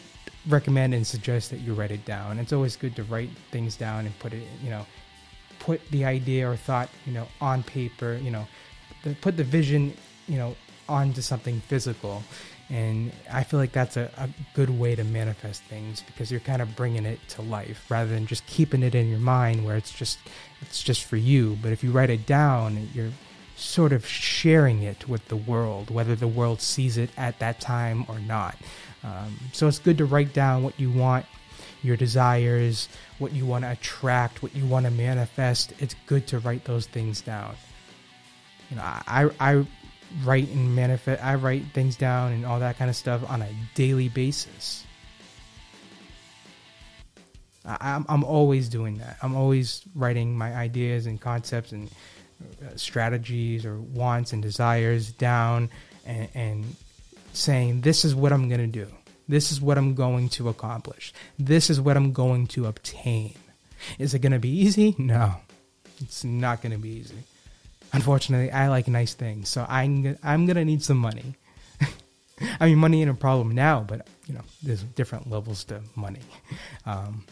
[0.49, 2.39] recommend and suggest that you write it down.
[2.39, 4.87] It's always good to write things down and put it, you know,
[5.59, 8.47] put the idea or thought, you know, on paper, you know,
[9.21, 9.95] put the vision,
[10.27, 10.57] you know,
[10.89, 12.23] onto something physical
[12.71, 16.63] and I feel like that's a, a, good way to manifest things because you're kind
[16.63, 19.93] of bringing it to life rather than just keeping it in your mind where it's
[19.93, 20.19] just
[20.61, 21.59] it's just for you.
[21.63, 23.11] But if you write it down, you're
[23.57, 28.05] sort of sharing it with the world, whether the world sees it at that time
[28.09, 28.57] or not.
[29.03, 31.27] Um, so it's good to write down what you want,
[31.83, 35.73] your desires, what you want to attract, what you want to manifest.
[35.81, 37.57] It's good to write those things down.
[38.71, 39.67] You know, I I
[40.25, 43.49] write and manifest I write things down and all that kind of stuff on a
[43.75, 44.85] daily basis.
[47.65, 49.19] I, am I'm always doing that.
[49.23, 51.91] I'm always writing my ideas and concepts and
[52.41, 55.69] uh, strategies or wants and desires down
[56.07, 56.77] and, and
[57.33, 58.89] saying, this is what I'm going to do.
[59.29, 61.13] This is what I'm going to accomplish.
[61.39, 63.35] This is what I'm going to obtain.
[63.99, 64.97] Is it going to be easy?
[64.99, 65.35] No,
[66.01, 67.25] it's not going to be easy
[67.93, 71.35] unfortunately, I like nice things, so I'm I'm gonna need some money.
[72.61, 76.21] I mean, money ain't a problem now, but you know, there's different levels to money.
[76.87, 77.25] Um,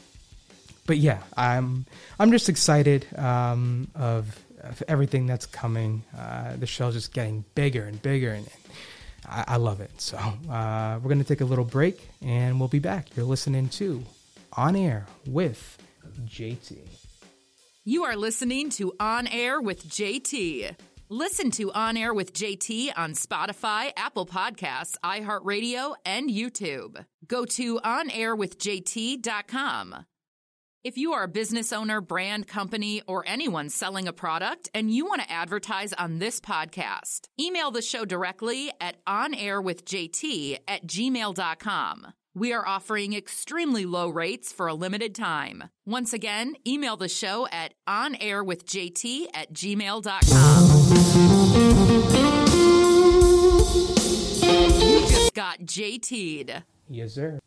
[0.86, 1.86] but yeah, I'm
[2.18, 6.02] I'm just excited um, of, of, everything that's coming.
[6.16, 8.48] Uh, the show's just getting bigger and bigger, and,
[9.28, 10.00] I, I, love it.
[10.00, 13.14] So uh, we're gonna take a little break, and we'll be back.
[13.14, 14.02] You're listening to
[14.54, 15.76] On Air with
[16.24, 16.78] JT.
[17.88, 20.76] You are listening to On Air with JT.
[21.08, 27.02] Listen to On Air with JT on Spotify, Apple Podcasts, iHeartRadio, and YouTube.
[27.26, 30.04] Go to onairwithjt.com.
[30.84, 35.06] If you are a business owner, brand company, or anyone selling a product and you
[35.06, 42.12] want to advertise on this podcast, email the show directly at onairwithjt at gmail.com.
[42.38, 45.70] We are offering extremely low rates for a limited time.
[45.84, 50.68] Once again, email the show at onairwithjt at gmail.com.
[54.80, 56.62] You just got JT'd.
[56.88, 57.40] Yes, sir.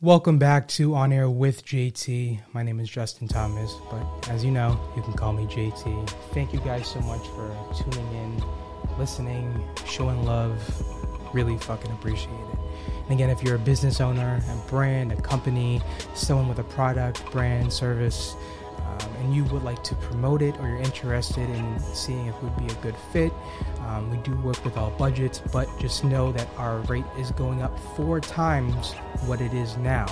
[0.00, 2.40] Welcome back to On Air with JT.
[2.52, 6.10] My name is Justin Thomas, but as you know, you can call me JT.
[6.34, 8.42] Thank you guys so much for tuning in,
[8.98, 10.60] listening, showing love
[11.32, 12.58] really fucking appreciate it.
[13.02, 15.80] And again, if you're a business owner, a brand, a company,
[16.14, 18.36] someone with a product, brand, service,
[18.78, 22.42] um, and you would like to promote it or you're interested in seeing if it
[22.42, 23.32] would be a good fit,
[23.86, 27.62] um, we do work with all budgets, but just know that our rate is going
[27.62, 28.92] up four times
[29.26, 30.06] what it is now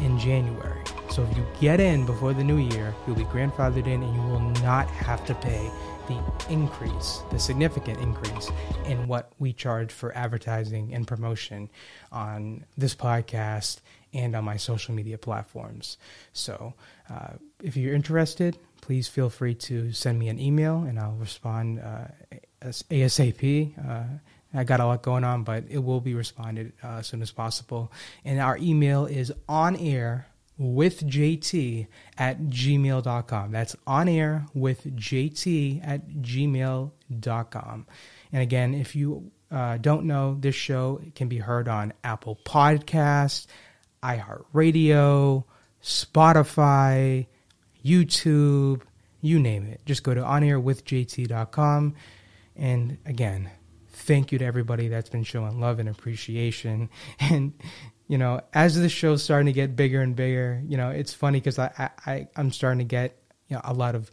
[0.00, 0.82] in January.
[1.10, 4.20] So if you get in before the new year, you'll be grandfathered in and you
[4.22, 5.70] will not have to pay
[6.06, 8.50] the increase, the significant increase
[8.86, 11.70] in what we charge for advertising and promotion
[12.12, 13.80] on this podcast
[14.12, 15.98] and on my social media platforms.
[16.32, 16.74] So,
[17.10, 21.80] uh, if you're interested, please feel free to send me an email and I'll respond
[21.80, 22.06] uh,
[22.62, 23.72] ASAP.
[23.88, 24.04] Uh,
[24.54, 27.30] I got a lot going on, but it will be responded uh, as soon as
[27.30, 27.92] possible.
[28.24, 30.26] And our email is on air
[30.58, 31.86] with JT
[32.16, 33.52] at gmail.com.
[33.52, 37.86] That's on air with JT at gmail.com.
[38.32, 43.46] And again, if you uh, don't know, this show can be heard on Apple Podcasts,
[44.02, 45.44] iHeartRadio,
[45.82, 47.26] Spotify,
[47.84, 48.82] YouTube,
[49.20, 49.80] you name it.
[49.86, 51.94] Just go to onairwithjt.com.
[52.56, 53.50] And again,
[53.90, 56.88] thank you to everybody that's been showing love and appreciation.
[57.20, 57.52] And,
[58.08, 61.40] you know, as the show's starting to get bigger and bigger, you know, it's funny
[61.40, 64.10] because I, I, I'm starting to get, you know, a lot of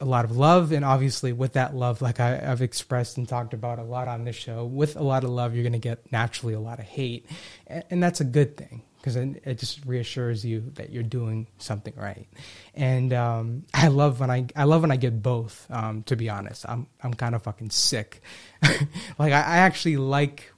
[0.00, 0.72] a lot of love.
[0.72, 4.24] And obviously with that love like I, have expressed and talked about a lot on
[4.24, 6.86] this show with a lot of love you're going to get naturally a lot of
[6.86, 7.26] hate.
[7.66, 11.46] And, and that's a good thing because it, it, just reassures you that you're doing
[11.58, 12.26] something right.
[12.74, 16.30] And um, i love when i i love when i get both um, to be
[16.30, 16.64] honest.
[16.66, 18.22] I'm i'm kind of fucking sick.
[19.18, 20.50] Like I, I actually like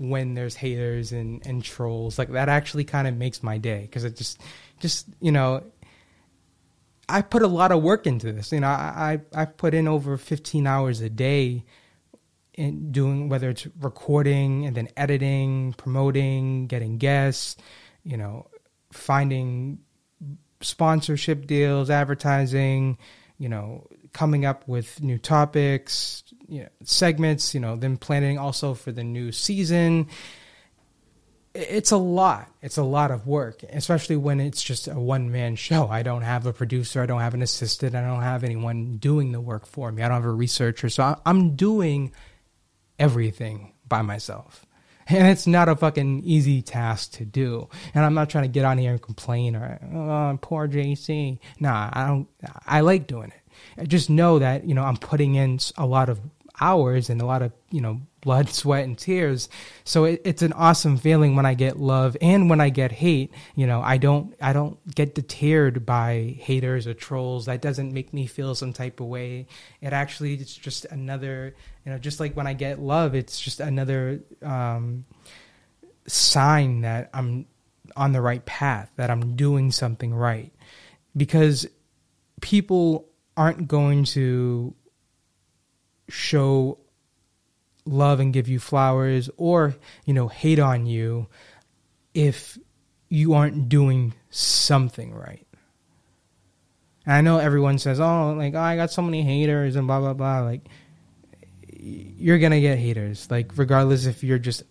[0.00, 4.02] when there's haters and and trolls like that actually kind of makes my day because
[4.02, 4.40] it just
[4.80, 5.62] just you know
[7.06, 8.52] I put a lot of work into this.
[8.52, 11.64] You know, I I, I put in over 15 hours a day
[12.54, 17.56] in doing whether it's recording and then editing, promoting, getting guests,
[18.04, 18.46] you know,
[18.92, 19.80] finding
[20.60, 22.96] sponsorship deals, advertising,
[23.38, 28.74] you know, coming up with new topics, you know, segments, you know, then planning also
[28.74, 30.08] for the new season
[31.54, 32.48] it's a lot.
[32.62, 35.88] It's a lot of work, especially when it's just a one man show.
[35.88, 37.02] I don't have a producer.
[37.02, 37.96] I don't have an assistant.
[37.96, 40.02] I don't have anyone doing the work for me.
[40.02, 40.88] I don't have a researcher.
[40.88, 42.12] So I'm doing
[42.98, 44.66] everything by myself.
[45.12, 47.68] And it's not a fucking easy task to do.
[47.94, 51.40] And I'm not trying to get on here and complain or, oh, poor JT.
[51.58, 52.28] Nah, I don't,
[52.64, 53.52] I like doing it.
[53.76, 56.20] I just know that, you know, I'm putting in a lot of
[56.60, 59.48] hours and a lot of, you know, blood, sweat, and tears.
[59.84, 63.32] So it, it's an awesome feeling when I get love and when I get hate.
[63.54, 67.46] You know, I don't I don't get deterred by haters or trolls.
[67.46, 69.46] That doesn't make me feel some type of way.
[69.80, 71.54] It actually it's just another
[71.84, 75.04] you know just like when I get love, it's just another um,
[76.06, 77.46] sign that I'm
[77.96, 80.52] on the right path, that I'm doing something right,
[81.16, 81.66] because
[82.40, 84.74] people aren't going to
[86.10, 86.78] show
[87.84, 91.28] love and give you flowers or, you know, hate on you
[92.14, 92.58] if
[93.08, 95.46] you aren't doing something right.
[97.06, 100.00] And I know everyone says, "Oh, like oh, I got so many haters and blah
[100.00, 100.68] blah blah." Like
[101.82, 103.30] you're to get haters.
[103.30, 104.62] Like regardless if you're just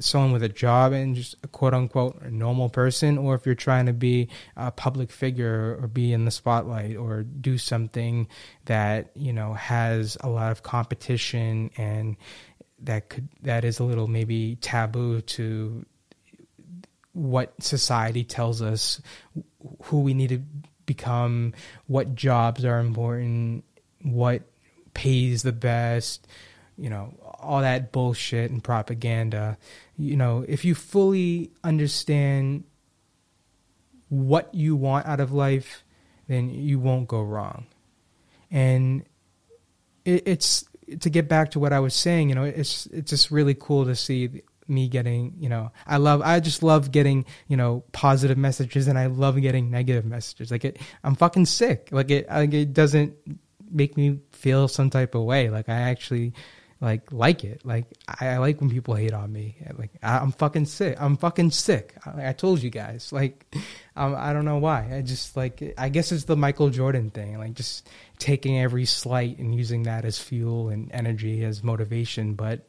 [0.00, 3.86] someone with a job and just a quote unquote normal person, or if you're trying
[3.86, 8.28] to be a public figure or be in the spotlight or do something
[8.64, 12.16] that you know has a lot of competition and
[12.82, 15.84] that could that is a little maybe taboo to
[17.12, 19.00] what society tells us
[19.84, 20.42] who we need to
[20.86, 21.52] become,
[21.86, 23.64] what jobs are important,
[24.02, 24.42] what
[24.94, 26.26] pays the best,
[26.76, 29.58] you know, all that bullshit and propaganda.
[30.00, 32.64] You know, if you fully understand
[34.08, 35.84] what you want out of life,
[36.26, 37.66] then you won't go wrong.
[38.50, 39.04] And
[40.04, 40.64] it, it's
[41.00, 43.84] to get back to what I was saying, you know, it's it's just really cool
[43.84, 48.38] to see me getting, you know, I love, I just love getting, you know, positive
[48.38, 50.50] messages, and I love getting negative messages.
[50.50, 51.88] Like it, I'm fucking sick.
[51.90, 53.14] Like it, like it doesn't
[53.70, 55.50] make me feel some type of way.
[55.50, 56.32] Like I actually
[56.80, 57.64] like like it.
[57.64, 59.56] Like I, I like when people hate on me.
[59.76, 60.96] Like I, am fucking sick.
[60.98, 61.94] I'm fucking sick.
[62.06, 63.12] I, I told you guys.
[63.20, 63.54] Like
[63.96, 64.96] um, I don't know why.
[64.96, 67.36] I just like I guess it's the Michael Jordan thing.
[67.38, 67.86] Like just
[68.18, 72.32] taking every slight and using that as fuel and energy as motivation.
[72.32, 72.66] But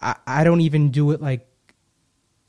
[0.00, 1.46] I, I don't even do it like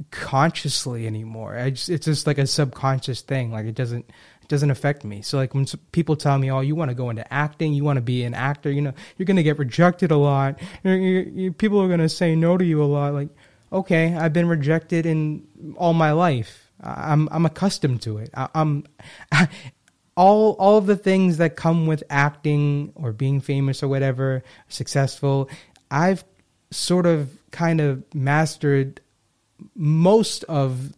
[0.09, 1.55] consciously anymore.
[1.55, 3.51] I just, it's just like a subconscious thing.
[3.51, 4.09] Like it doesn't
[4.45, 5.23] it doesn't affect me.
[5.23, 7.97] So like when people tell me, "Oh, you want to go into acting, you want
[7.97, 10.59] to be an actor," you know, you're going to get rejected a lot.
[10.83, 13.15] You're, you're, people are going to say no to you a lot.
[13.15, 13.29] Like,
[13.73, 16.69] okay, I've been rejected in all my life.
[16.79, 18.29] I'm I'm accustomed to it.
[18.35, 18.85] I, I'm
[20.15, 25.49] all all of the things that come with acting or being famous or whatever, successful.
[25.89, 26.23] I've
[26.69, 29.01] sort of kind of mastered
[29.75, 30.93] most of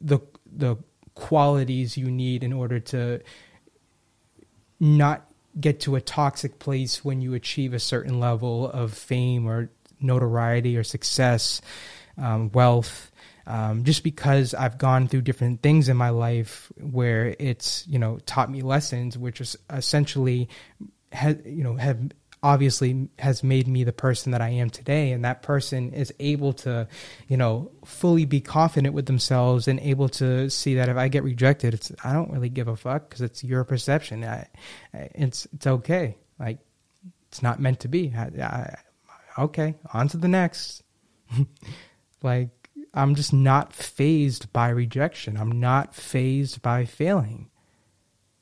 [0.00, 0.20] the
[0.50, 0.76] the
[1.18, 3.20] qualities you need in order to
[4.78, 5.26] not
[5.60, 9.68] get to a toxic place when you achieve a certain level of fame or
[10.00, 11.60] notoriety or success,
[12.16, 13.10] um, wealth.
[13.48, 18.18] um, just because I've gone through different things in my life where it's you know
[18.26, 20.48] taught me lessons, which is essentially
[21.10, 21.98] has you know have
[22.42, 25.12] obviously has made me the person that I am today.
[25.12, 26.88] And that person is able to,
[27.26, 31.24] you know, fully be confident with themselves and able to see that if I get
[31.24, 34.24] rejected, it's I don't really give a fuck because it's your perception.
[34.24, 34.46] I,
[34.92, 36.16] it's it's okay.
[36.38, 36.58] Like
[37.28, 38.12] it's not meant to be.
[38.16, 40.82] I, I, okay, on to the next.
[42.22, 42.50] like
[42.94, 45.36] I'm just not phased by rejection.
[45.36, 47.50] I'm not phased by failing.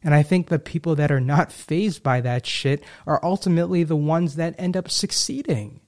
[0.06, 3.96] And I think the people that are not phased by that shit are ultimately the
[3.96, 5.80] ones that end up succeeding.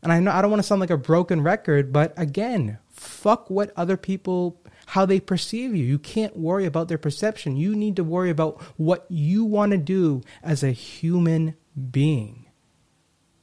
[0.00, 3.50] And I know I don't want to sound like a broken record, but again, fuck
[3.50, 5.84] what other people how they perceive you.
[5.84, 7.56] You can't worry about their perception.
[7.56, 11.56] You need to worry about what you want to do as a human
[11.90, 12.46] being.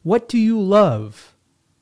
[0.02, 1.36] What do you love?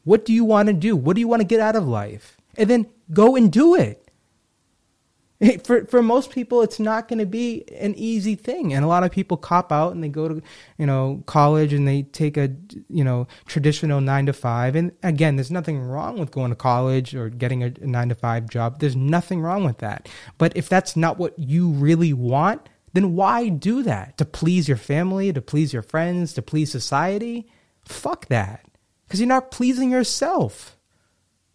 [0.06, 0.96] What do you want to do?
[0.96, 2.36] What do you want to get out of life?
[2.58, 4.03] And then go and do it
[5.64, 8.74] for for most people it's not going to be an easy thing.
[8.74, 10.42] And a lot of people cop out and they go to
[10.78, 12.52] you know college and they take a
[12.90, 17.16] you know traditional 9 to 5 and again there's nothing wrong with going to college
[17.16, 18.80] or getting a 9 to 5 job.
[18.80, 20.08] There's nothing wrong with that.
[20.38, 24.20] But if that's not what you really want then why do that?
[24.20, 27.48] To please your family to please your friends to please society?
[27.86, 28.66] Fuck that.
[29.10, 30.78] Cuz you're not pleasing yourself.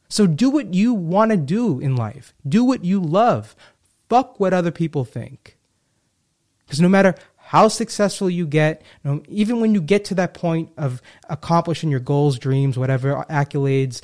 [0.08, 2.34] So do what you want to do in life.
[2.46, 3.54] Do what you love.
[4.08, 5.56] Fuck what other people think.
[6.64, 10.34] Because no matter how successful you get, you know, even when you get to that
[10.34, 11.00] point of
[11.30, 14.02] accomplishing your goals, dreams, whatever accolades,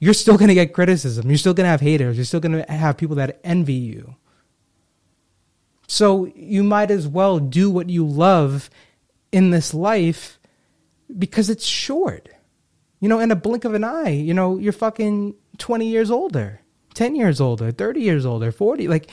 [0.00, 1.28] you're still going to get criticism.
[1.28, 2.16] You're still going to have haters.
[2.16, 4.14] You're still going to have people that envy you.
[5.88, 8.70] So you might as well do what you love
[9.32, 10.38] in this life
[11.18, 12.28] because it's short.
[13.00, 16.60] You know, in a blink of an eye, you know, you're fucking 20 years older.
[16.98, 18.88] 10 years older, 30 years older, 40.
[18.88, 19.08] Like,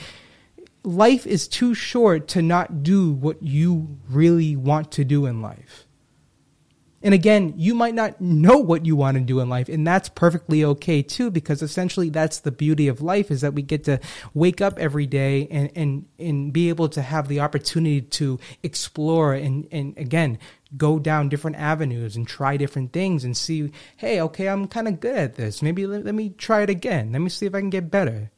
[0.82, 5.86] life is too short to not do what you really want to do in life.
[7.00, 10.08] And again, you might not know what you want to do in life, and that's
[10.08, 14.00] perfectly okay too, because essentially that's the beauty of life is that we get to
[14.34, 19.32] wake up every day and, and, and be able to have the opportunity to explore
[19.32, 20.40] and, and again,
[20.76, 25.00] go down different avenues and try different things and see, hey, okay, I'm kind of
[25.00, 25.62] good at this.
[25.62, 27.12] Maybe let, let me try it again.
[27.12, 28.30] Let me see if I can get better.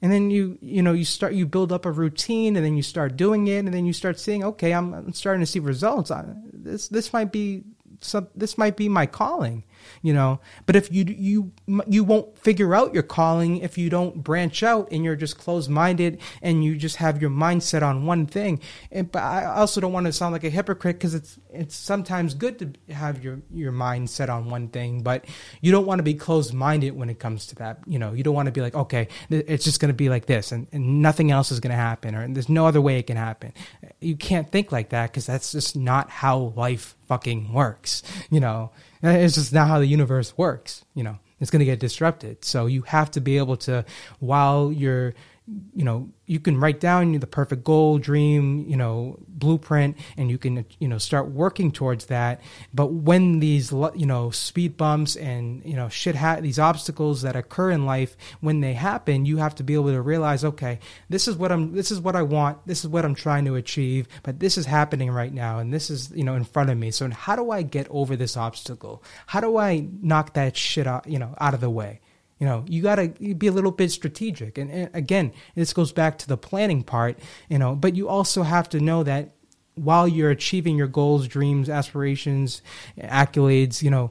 [0.00, 2.82] And then you, you know, you start, you build up a routine and then you
[2.82, 6.10] start doing it and then you start seeing, okay, I'm, I'm starting to see results.
[6.10, 7.62] I, this, this might be
[8.00, 9.62] some, this might be my calling
[10.00, 10.40] you know?
[10.66, 11.52] But if you you
[11.86, 15.70] you won't figure out your calling if you don't branch out and you're just closed
[15.70, 18.60] minded and you just have your mindset on one thing.
[18.90, 22.34] And but I also don't want to sound like a hypocrite because it's it's sometimes
[22.34, 25.24] good to have your your mind set on one thing but
[25.60, 28.12] you don't want to be closed minded when it comes to that you know?
[28.12, 30.66] You don't want to be like okay it's just going to be like this and,
[30.72, 33.52] and nothing else is going to happen or there's no other way it can happen.
[34.00, 38.70] You can't think like that because that's just not how life fucking works you know
[39.02, 40.84] it's just not how the universe works.
[40.94, 42.44] You know, it's going to get disrupted.
[42.44, 43.84] So you have to be able to,
[44.20, 45.14] while you're
[45.74, 50.38] you know you can write down the perfect goal dream you know blueprint and you
[50.38, 52.40] can you know start working towards that.
[52.72, 57.34] But when these you know speed bumps and you know shit ha- these obstacles that
[57.34, 60.78] occur in life when they happen you have to be able to realize okay
[61.08, 63.56] this is what I'm this is what I want this is what I'm trying to
[63.56, 66.78] achieve but this is happening right now and this is you know in front of
[66.78, 66.92] me.
[66.92, 69.02] So how do I get over this obstacle?
[69.26, 72.00] How do I knock that shit out you know out of the way
[72.42, 74.58] you know, you got to be a little bit strategic.
[74.58, 77.16] And, and again, this goes back to the planning part,
[77.48, 79.36] you know, but you also have to know that
[79.76, 82.60] while you're achieving your goals, dreams, aspirations,
[82.98, 84.10] accolades, you know,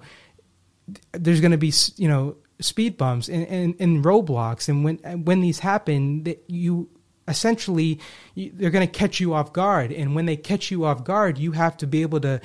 [1.11, 4.69] there's going to be, you know, speed bumps and, and, and roadblocks.
[4.69, 6.87] And when, when these happen, that you
[7.27, 7.99] essentially,
[8.37, 9.91] they're going to catch you off guard.
[9.91, 12.39] And when they catch you off guard, you have to be able to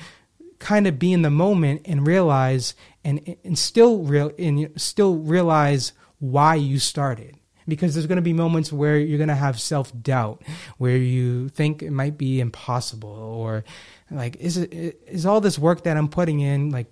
[0.59, 5.93] kind of be in the moment and realize and and still real and still realize
[6.19, 7.35] why you started.
[7.67, 10.41] Because there's going to be moments where you're going to have self-doubt
[10.77, 13.65] where you think it might be impossible or
[14.09, 16.87] like is it is all this work that I'm putting in like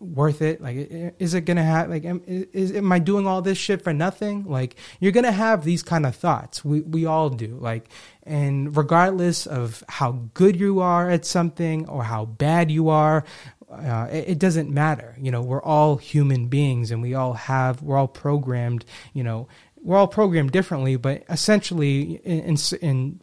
[0.00, 0.60] worth it?
[0.60, 0.76] Like
[1.18, 4.44] is it gonna have like am, is am i doing all this shit for nothing?
[4.44, 6.64] Like you're gonna have these kind of thoughts.
[6.64, 7.58] We we all do.
[7.60, 7.88] Like
[8.22, 13.24] and regardless of how good you are at something or how bad you are
[13.70, 15.16] uh, it, it, doesn't matter.
[15.20, 19.48] You know we're all human beings and we all have we're all programmed you know
[19.82, 23.20] we're all programmed differently but essentially in, in, in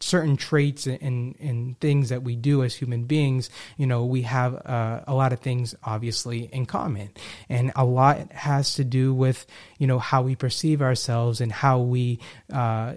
[0.00, 4.54] certain traits and, and things that we do as human beings, you know, we have
[4.66, 7.10] uh, a lot of things obviously in common.
[7.48, 9.46] And a lot has to do with,
[9.78, 12.18] you know, how we perceive ourselves and how we,
[12.52, 12.94] uh,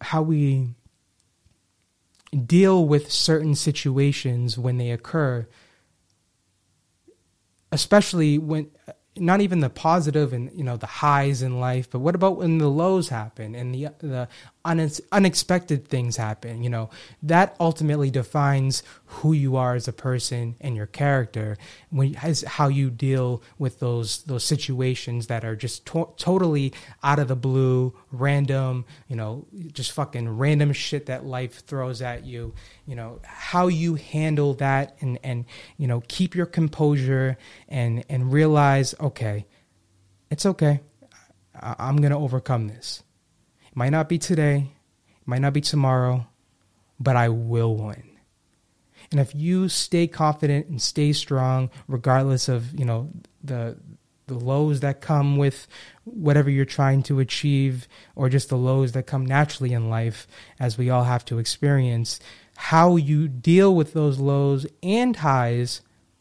[0.00, 0.68] how we
[2.46, 5.46] deal with certain situations when they occur,
[7.72, 8.70] especially when
[9.16, 12.58] not even the positive and you know the highs in life, but what about when
[12.58, 14.28] the lows happen and the the
[14.64, 16.62] unexpected things happen?
[16.62, 16.90] You know
[17.22, 21.56] that ultimately defines who you are as a person and your character.
[21.90, 27.28] When how you deal with those those situations that are just to- totally out of
[27.28, 28.84] the blue, random.
[29.08, 32.54] You know, just fucking random shit that life throws at you.
[32.86, 35.44] You know how you handle that and and
[35.76, 37.38] you know keep your composure
[37.68, 39.46] and and realize okay,
[40.30, 40.80] it's okay.
[41.60, 43.02] I'm going to overcome this.
[43.70, 44.72] It might not be today,
[45.20, 46.26] it might not be tomorrow,
[46.98, 48.04] but I will win.
[49.10, 53.10] And if you stay confident and stay strong, regardless of, you know,
[53.42, 53.76] the
[54.30, 55.66] the lows that come with
[56.04, 60.26] whatever you're trying to achieve or just the lows that come naturally in life
[60.58, 62.20] as we all have to experience
[62.56, 65.80] how you deal with those lows and highs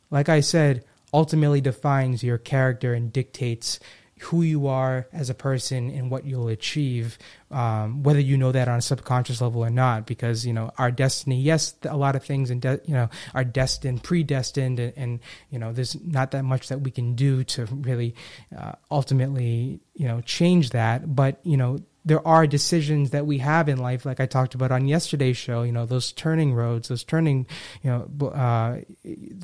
[0.10, 0.84] like i said
[1.14, 3.80] ultimately defines your character and dictates
[4.22, 7.18] who you are as a person and what you'll achieve,
[7.52, 10.06] um, whether you know that on a subconscious level or not.
[10.06, 13.44] Because you know our destiny, yes, a lot of things and de- you know are
[13.44, 17.66] destined, predestined, and, and, you know there's not that much that we can do to
[17.66, 18.16] really
[18.58, 21.16] uh, ultimately you know change that.
[21.16, 24.72] But you know there are decisions that we have in life, like I talked about
[24.72, 25.64] on yesterday's show.
[25.64, 27.48] You know, those turning roads, those turning,
[27.84, 28.80] you know, uh,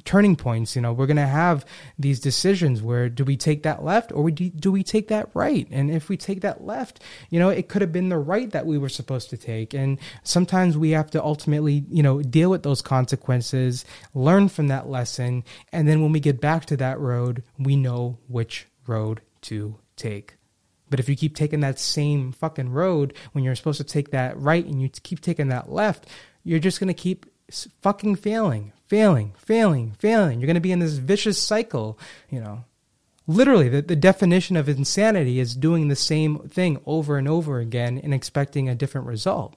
[0.03, 0.75] turning points.
[0.75, 1.65] You know, we're to have
[1.99, 5.67] these decisions where do we take that left or do, do we take that right?
[5.71, 8.65] And if we take that left, you know, it could have been the right that
[8.65, 9.73] we were supposed to take.
[9.73, 14.89] And sometimes we have to ultimately, you know, deal with those consequences, learn from that
[14.89, 19.77] lesson, and then when we get back to that road, we know which road to
[19.95, 20.35] take.
[20.89, 24.39] But if you keep taking that same fucking road when you're supposed to take that
[24.39, 26.07] right and you keep taking that left,
[26.43, 27.25] you're just going to keep
[27.81, 30.39] fucking failing, failing, failing, failing.
[30.39, 32.65] You're going to be in this vicious cycle, you know.
[33.27, 37.99] Literally, the, the definition of insanity is doing the same thing over and over again
[38.03, 39.55] and expecting a different result.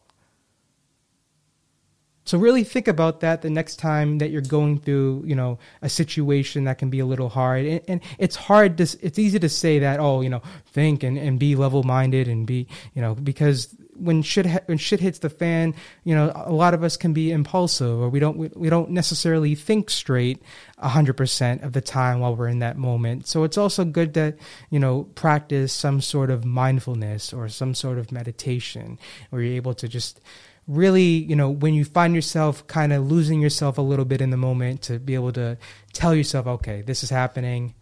[2.28, 5.88] So really think about that the next time that you're going through, you know, a
[5.88, 7.64] situation that can be a little hard.
[7.64, 11.16] And, and it's hard to, it's easy to say that, oh, you know, think and,
[11.16, 15.30] and be level minded and be, you know, because when shit when shit hits the
[15.30, 15.74] fan,
[16.04, 18.90] you know, a lot of us can be impulsive or we don't we, we don't
[18.90, 20.42] necessarily think straight
[20.82, 23.26] 100% of the time while we're in that moment.
[23.26, 24.34] So it's also good to,
[24.68, 28.98] you know, practice some sort of mindfulness or some sort of meditation
[29.30, 30.20] where you're able to just
[30.68, 34.30] really, you know, when you find yourself kind of losing yourself a little bit in
[34.30, 35.56] the moment, to be able to
[35.92, 37.74] tell yourself, okay, this is happening.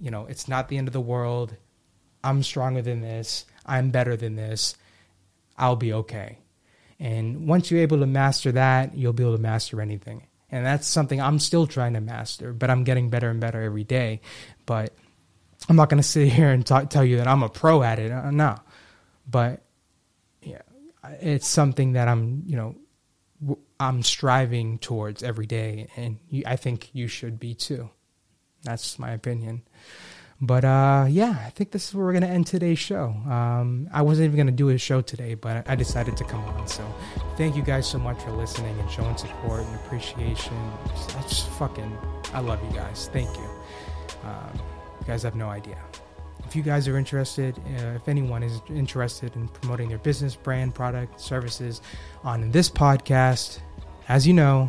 [0.00, 1.56] You know, it's not the end of the world.
[2.22, 3.44] I'm stronger than this.
[3.66, 4.76] I'm better than this.
[5.58, 6.38] I'll be okay.
[6.98, 10.26] And once you're able to master that, you'll be able to master anything.
[10.52, 13.84] And that's something I'm still trying to master, but I'm getting better and better every
[13.84, 14.20] day.
[14.66, 14.92] But
[15.68, 17.98] I'm not going to sit here and talk, tell you that I'm a pro at
[17.98, 18.12] it.
[18.12, 18.56] Uh, no.
[19.28, 19.62] But
[21.04, 27.08] it's something that I'm, you know, I'm striving towards every day, and I think you
[27.08, 27.90] should be too.
[28.62, 29.62] That's my opinion.
[30.42, 33.08] But uh, yeah, I think this is where we're gonna end today's show.
[33.28, 36.66] Um, I wasn't even gonna do a show today, but I decided to come on.
[36.66, 36.82] So
[37.36, 40.56] thank you guys so much for listening and showing support and appreciation.
[40.84, 41.96] I just fucking,
[42.32, 43.10] I love you guys.
[43.12, 43.50] Thank you.
[44.24, 44.60] Um,
[45.00, 45.76] you guys have no idea
[46.50, 50.74] if you guys are interested, uh, if anyone is interested in promoting their business, brand,
[50.74, 51.80] product, services
[52.24, 53.60] on this podcast,
[54.08, 54.68] as you know,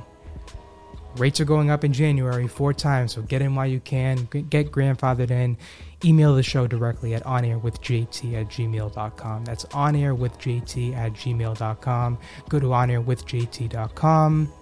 [1.18, 3.14] rates are going up in January four times.
[3.14, 5.58] So get in while you can, get grandfathered in.
[6.06, 9.46] Email the show directly at onairwithjt at gmail.com.
[9.46, 12.20] That's onairwithjt at gmail.com.
[12.48, 14.54] Go to onairwithjt.com.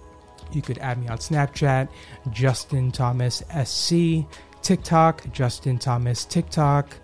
[0.52, 1.88] You could add me on Snapchat,
[2.30, 4.24] Justin Thomas SC.
[4.62, 6.96] TikTok, Justin Thomas TikTok,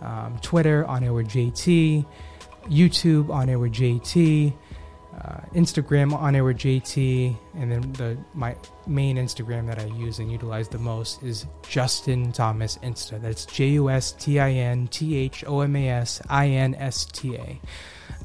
[0.00, 2.04] um, Twitter on Air with JT,
[2.66, 4.54] YouTube on Air with JT,
[5.20, 8.56] uh, Instagram on Air with JT, and then the my
[8.86, 13.20] main Instagram that I use and utilize the most is Justin Thomas Insta.
[13.20, 16.74] That's J U S T I N T H O M A S I N
[16.74, 17.60] S T A.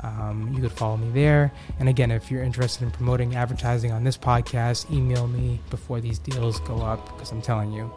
[0.01, 1.51] Um, you could follow me there.
[1.79, 6.19] And again, if you're interested in promoting advertising on this podcast, email me before these
[6.19, 7.91] deals go up because I'm telling you,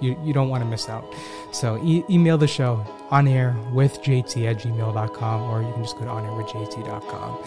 [0.00, 1.04] You, you don't want to miss out.
[1.52, 5.96] So e- email the show on air with jt at gmail.com or you can just
[5.98, 7.38] go to onairwithjt.com.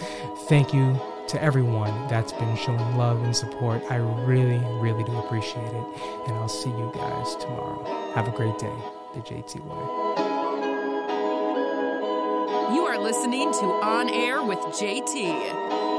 [0.48, 3.82] Thank you to everyone that's been showing love and support.
[3.90, 5.84] I really, really do appreciate it.
[6.26, 8.12] And I'll see you guys tomorrow.
[8.14, 8.74] Have a great day.
[9.14, 10.30] The JT way.
[12.74, 15.89] You are listening to On Air with JT.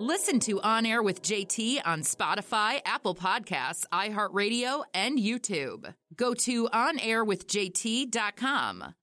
[0.00, 5.92] Listen to On Air with JT on Spotify, Apple Podcasts, iHeartRadio, and YouTube.
[6.14, 8.94] Go to onairwithjt.com.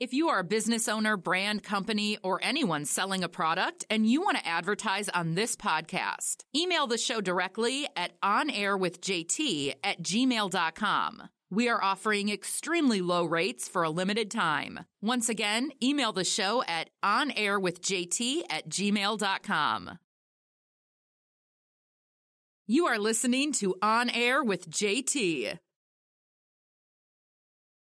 [0.00, 4.22] If you are a business owner, brand company, or anyone selling a product and you
[4.22, 11.28] want to advertise on this podcast, email the show directly at onairwithjt at gmail.com.
[11.50, 14.80] We are offering extremely low rates for a limited time.
[15.02, 19.98] Once again, email the show at onairwithjt at gmail.com.
[22.72, 25.58] You are listening to On Air with JT.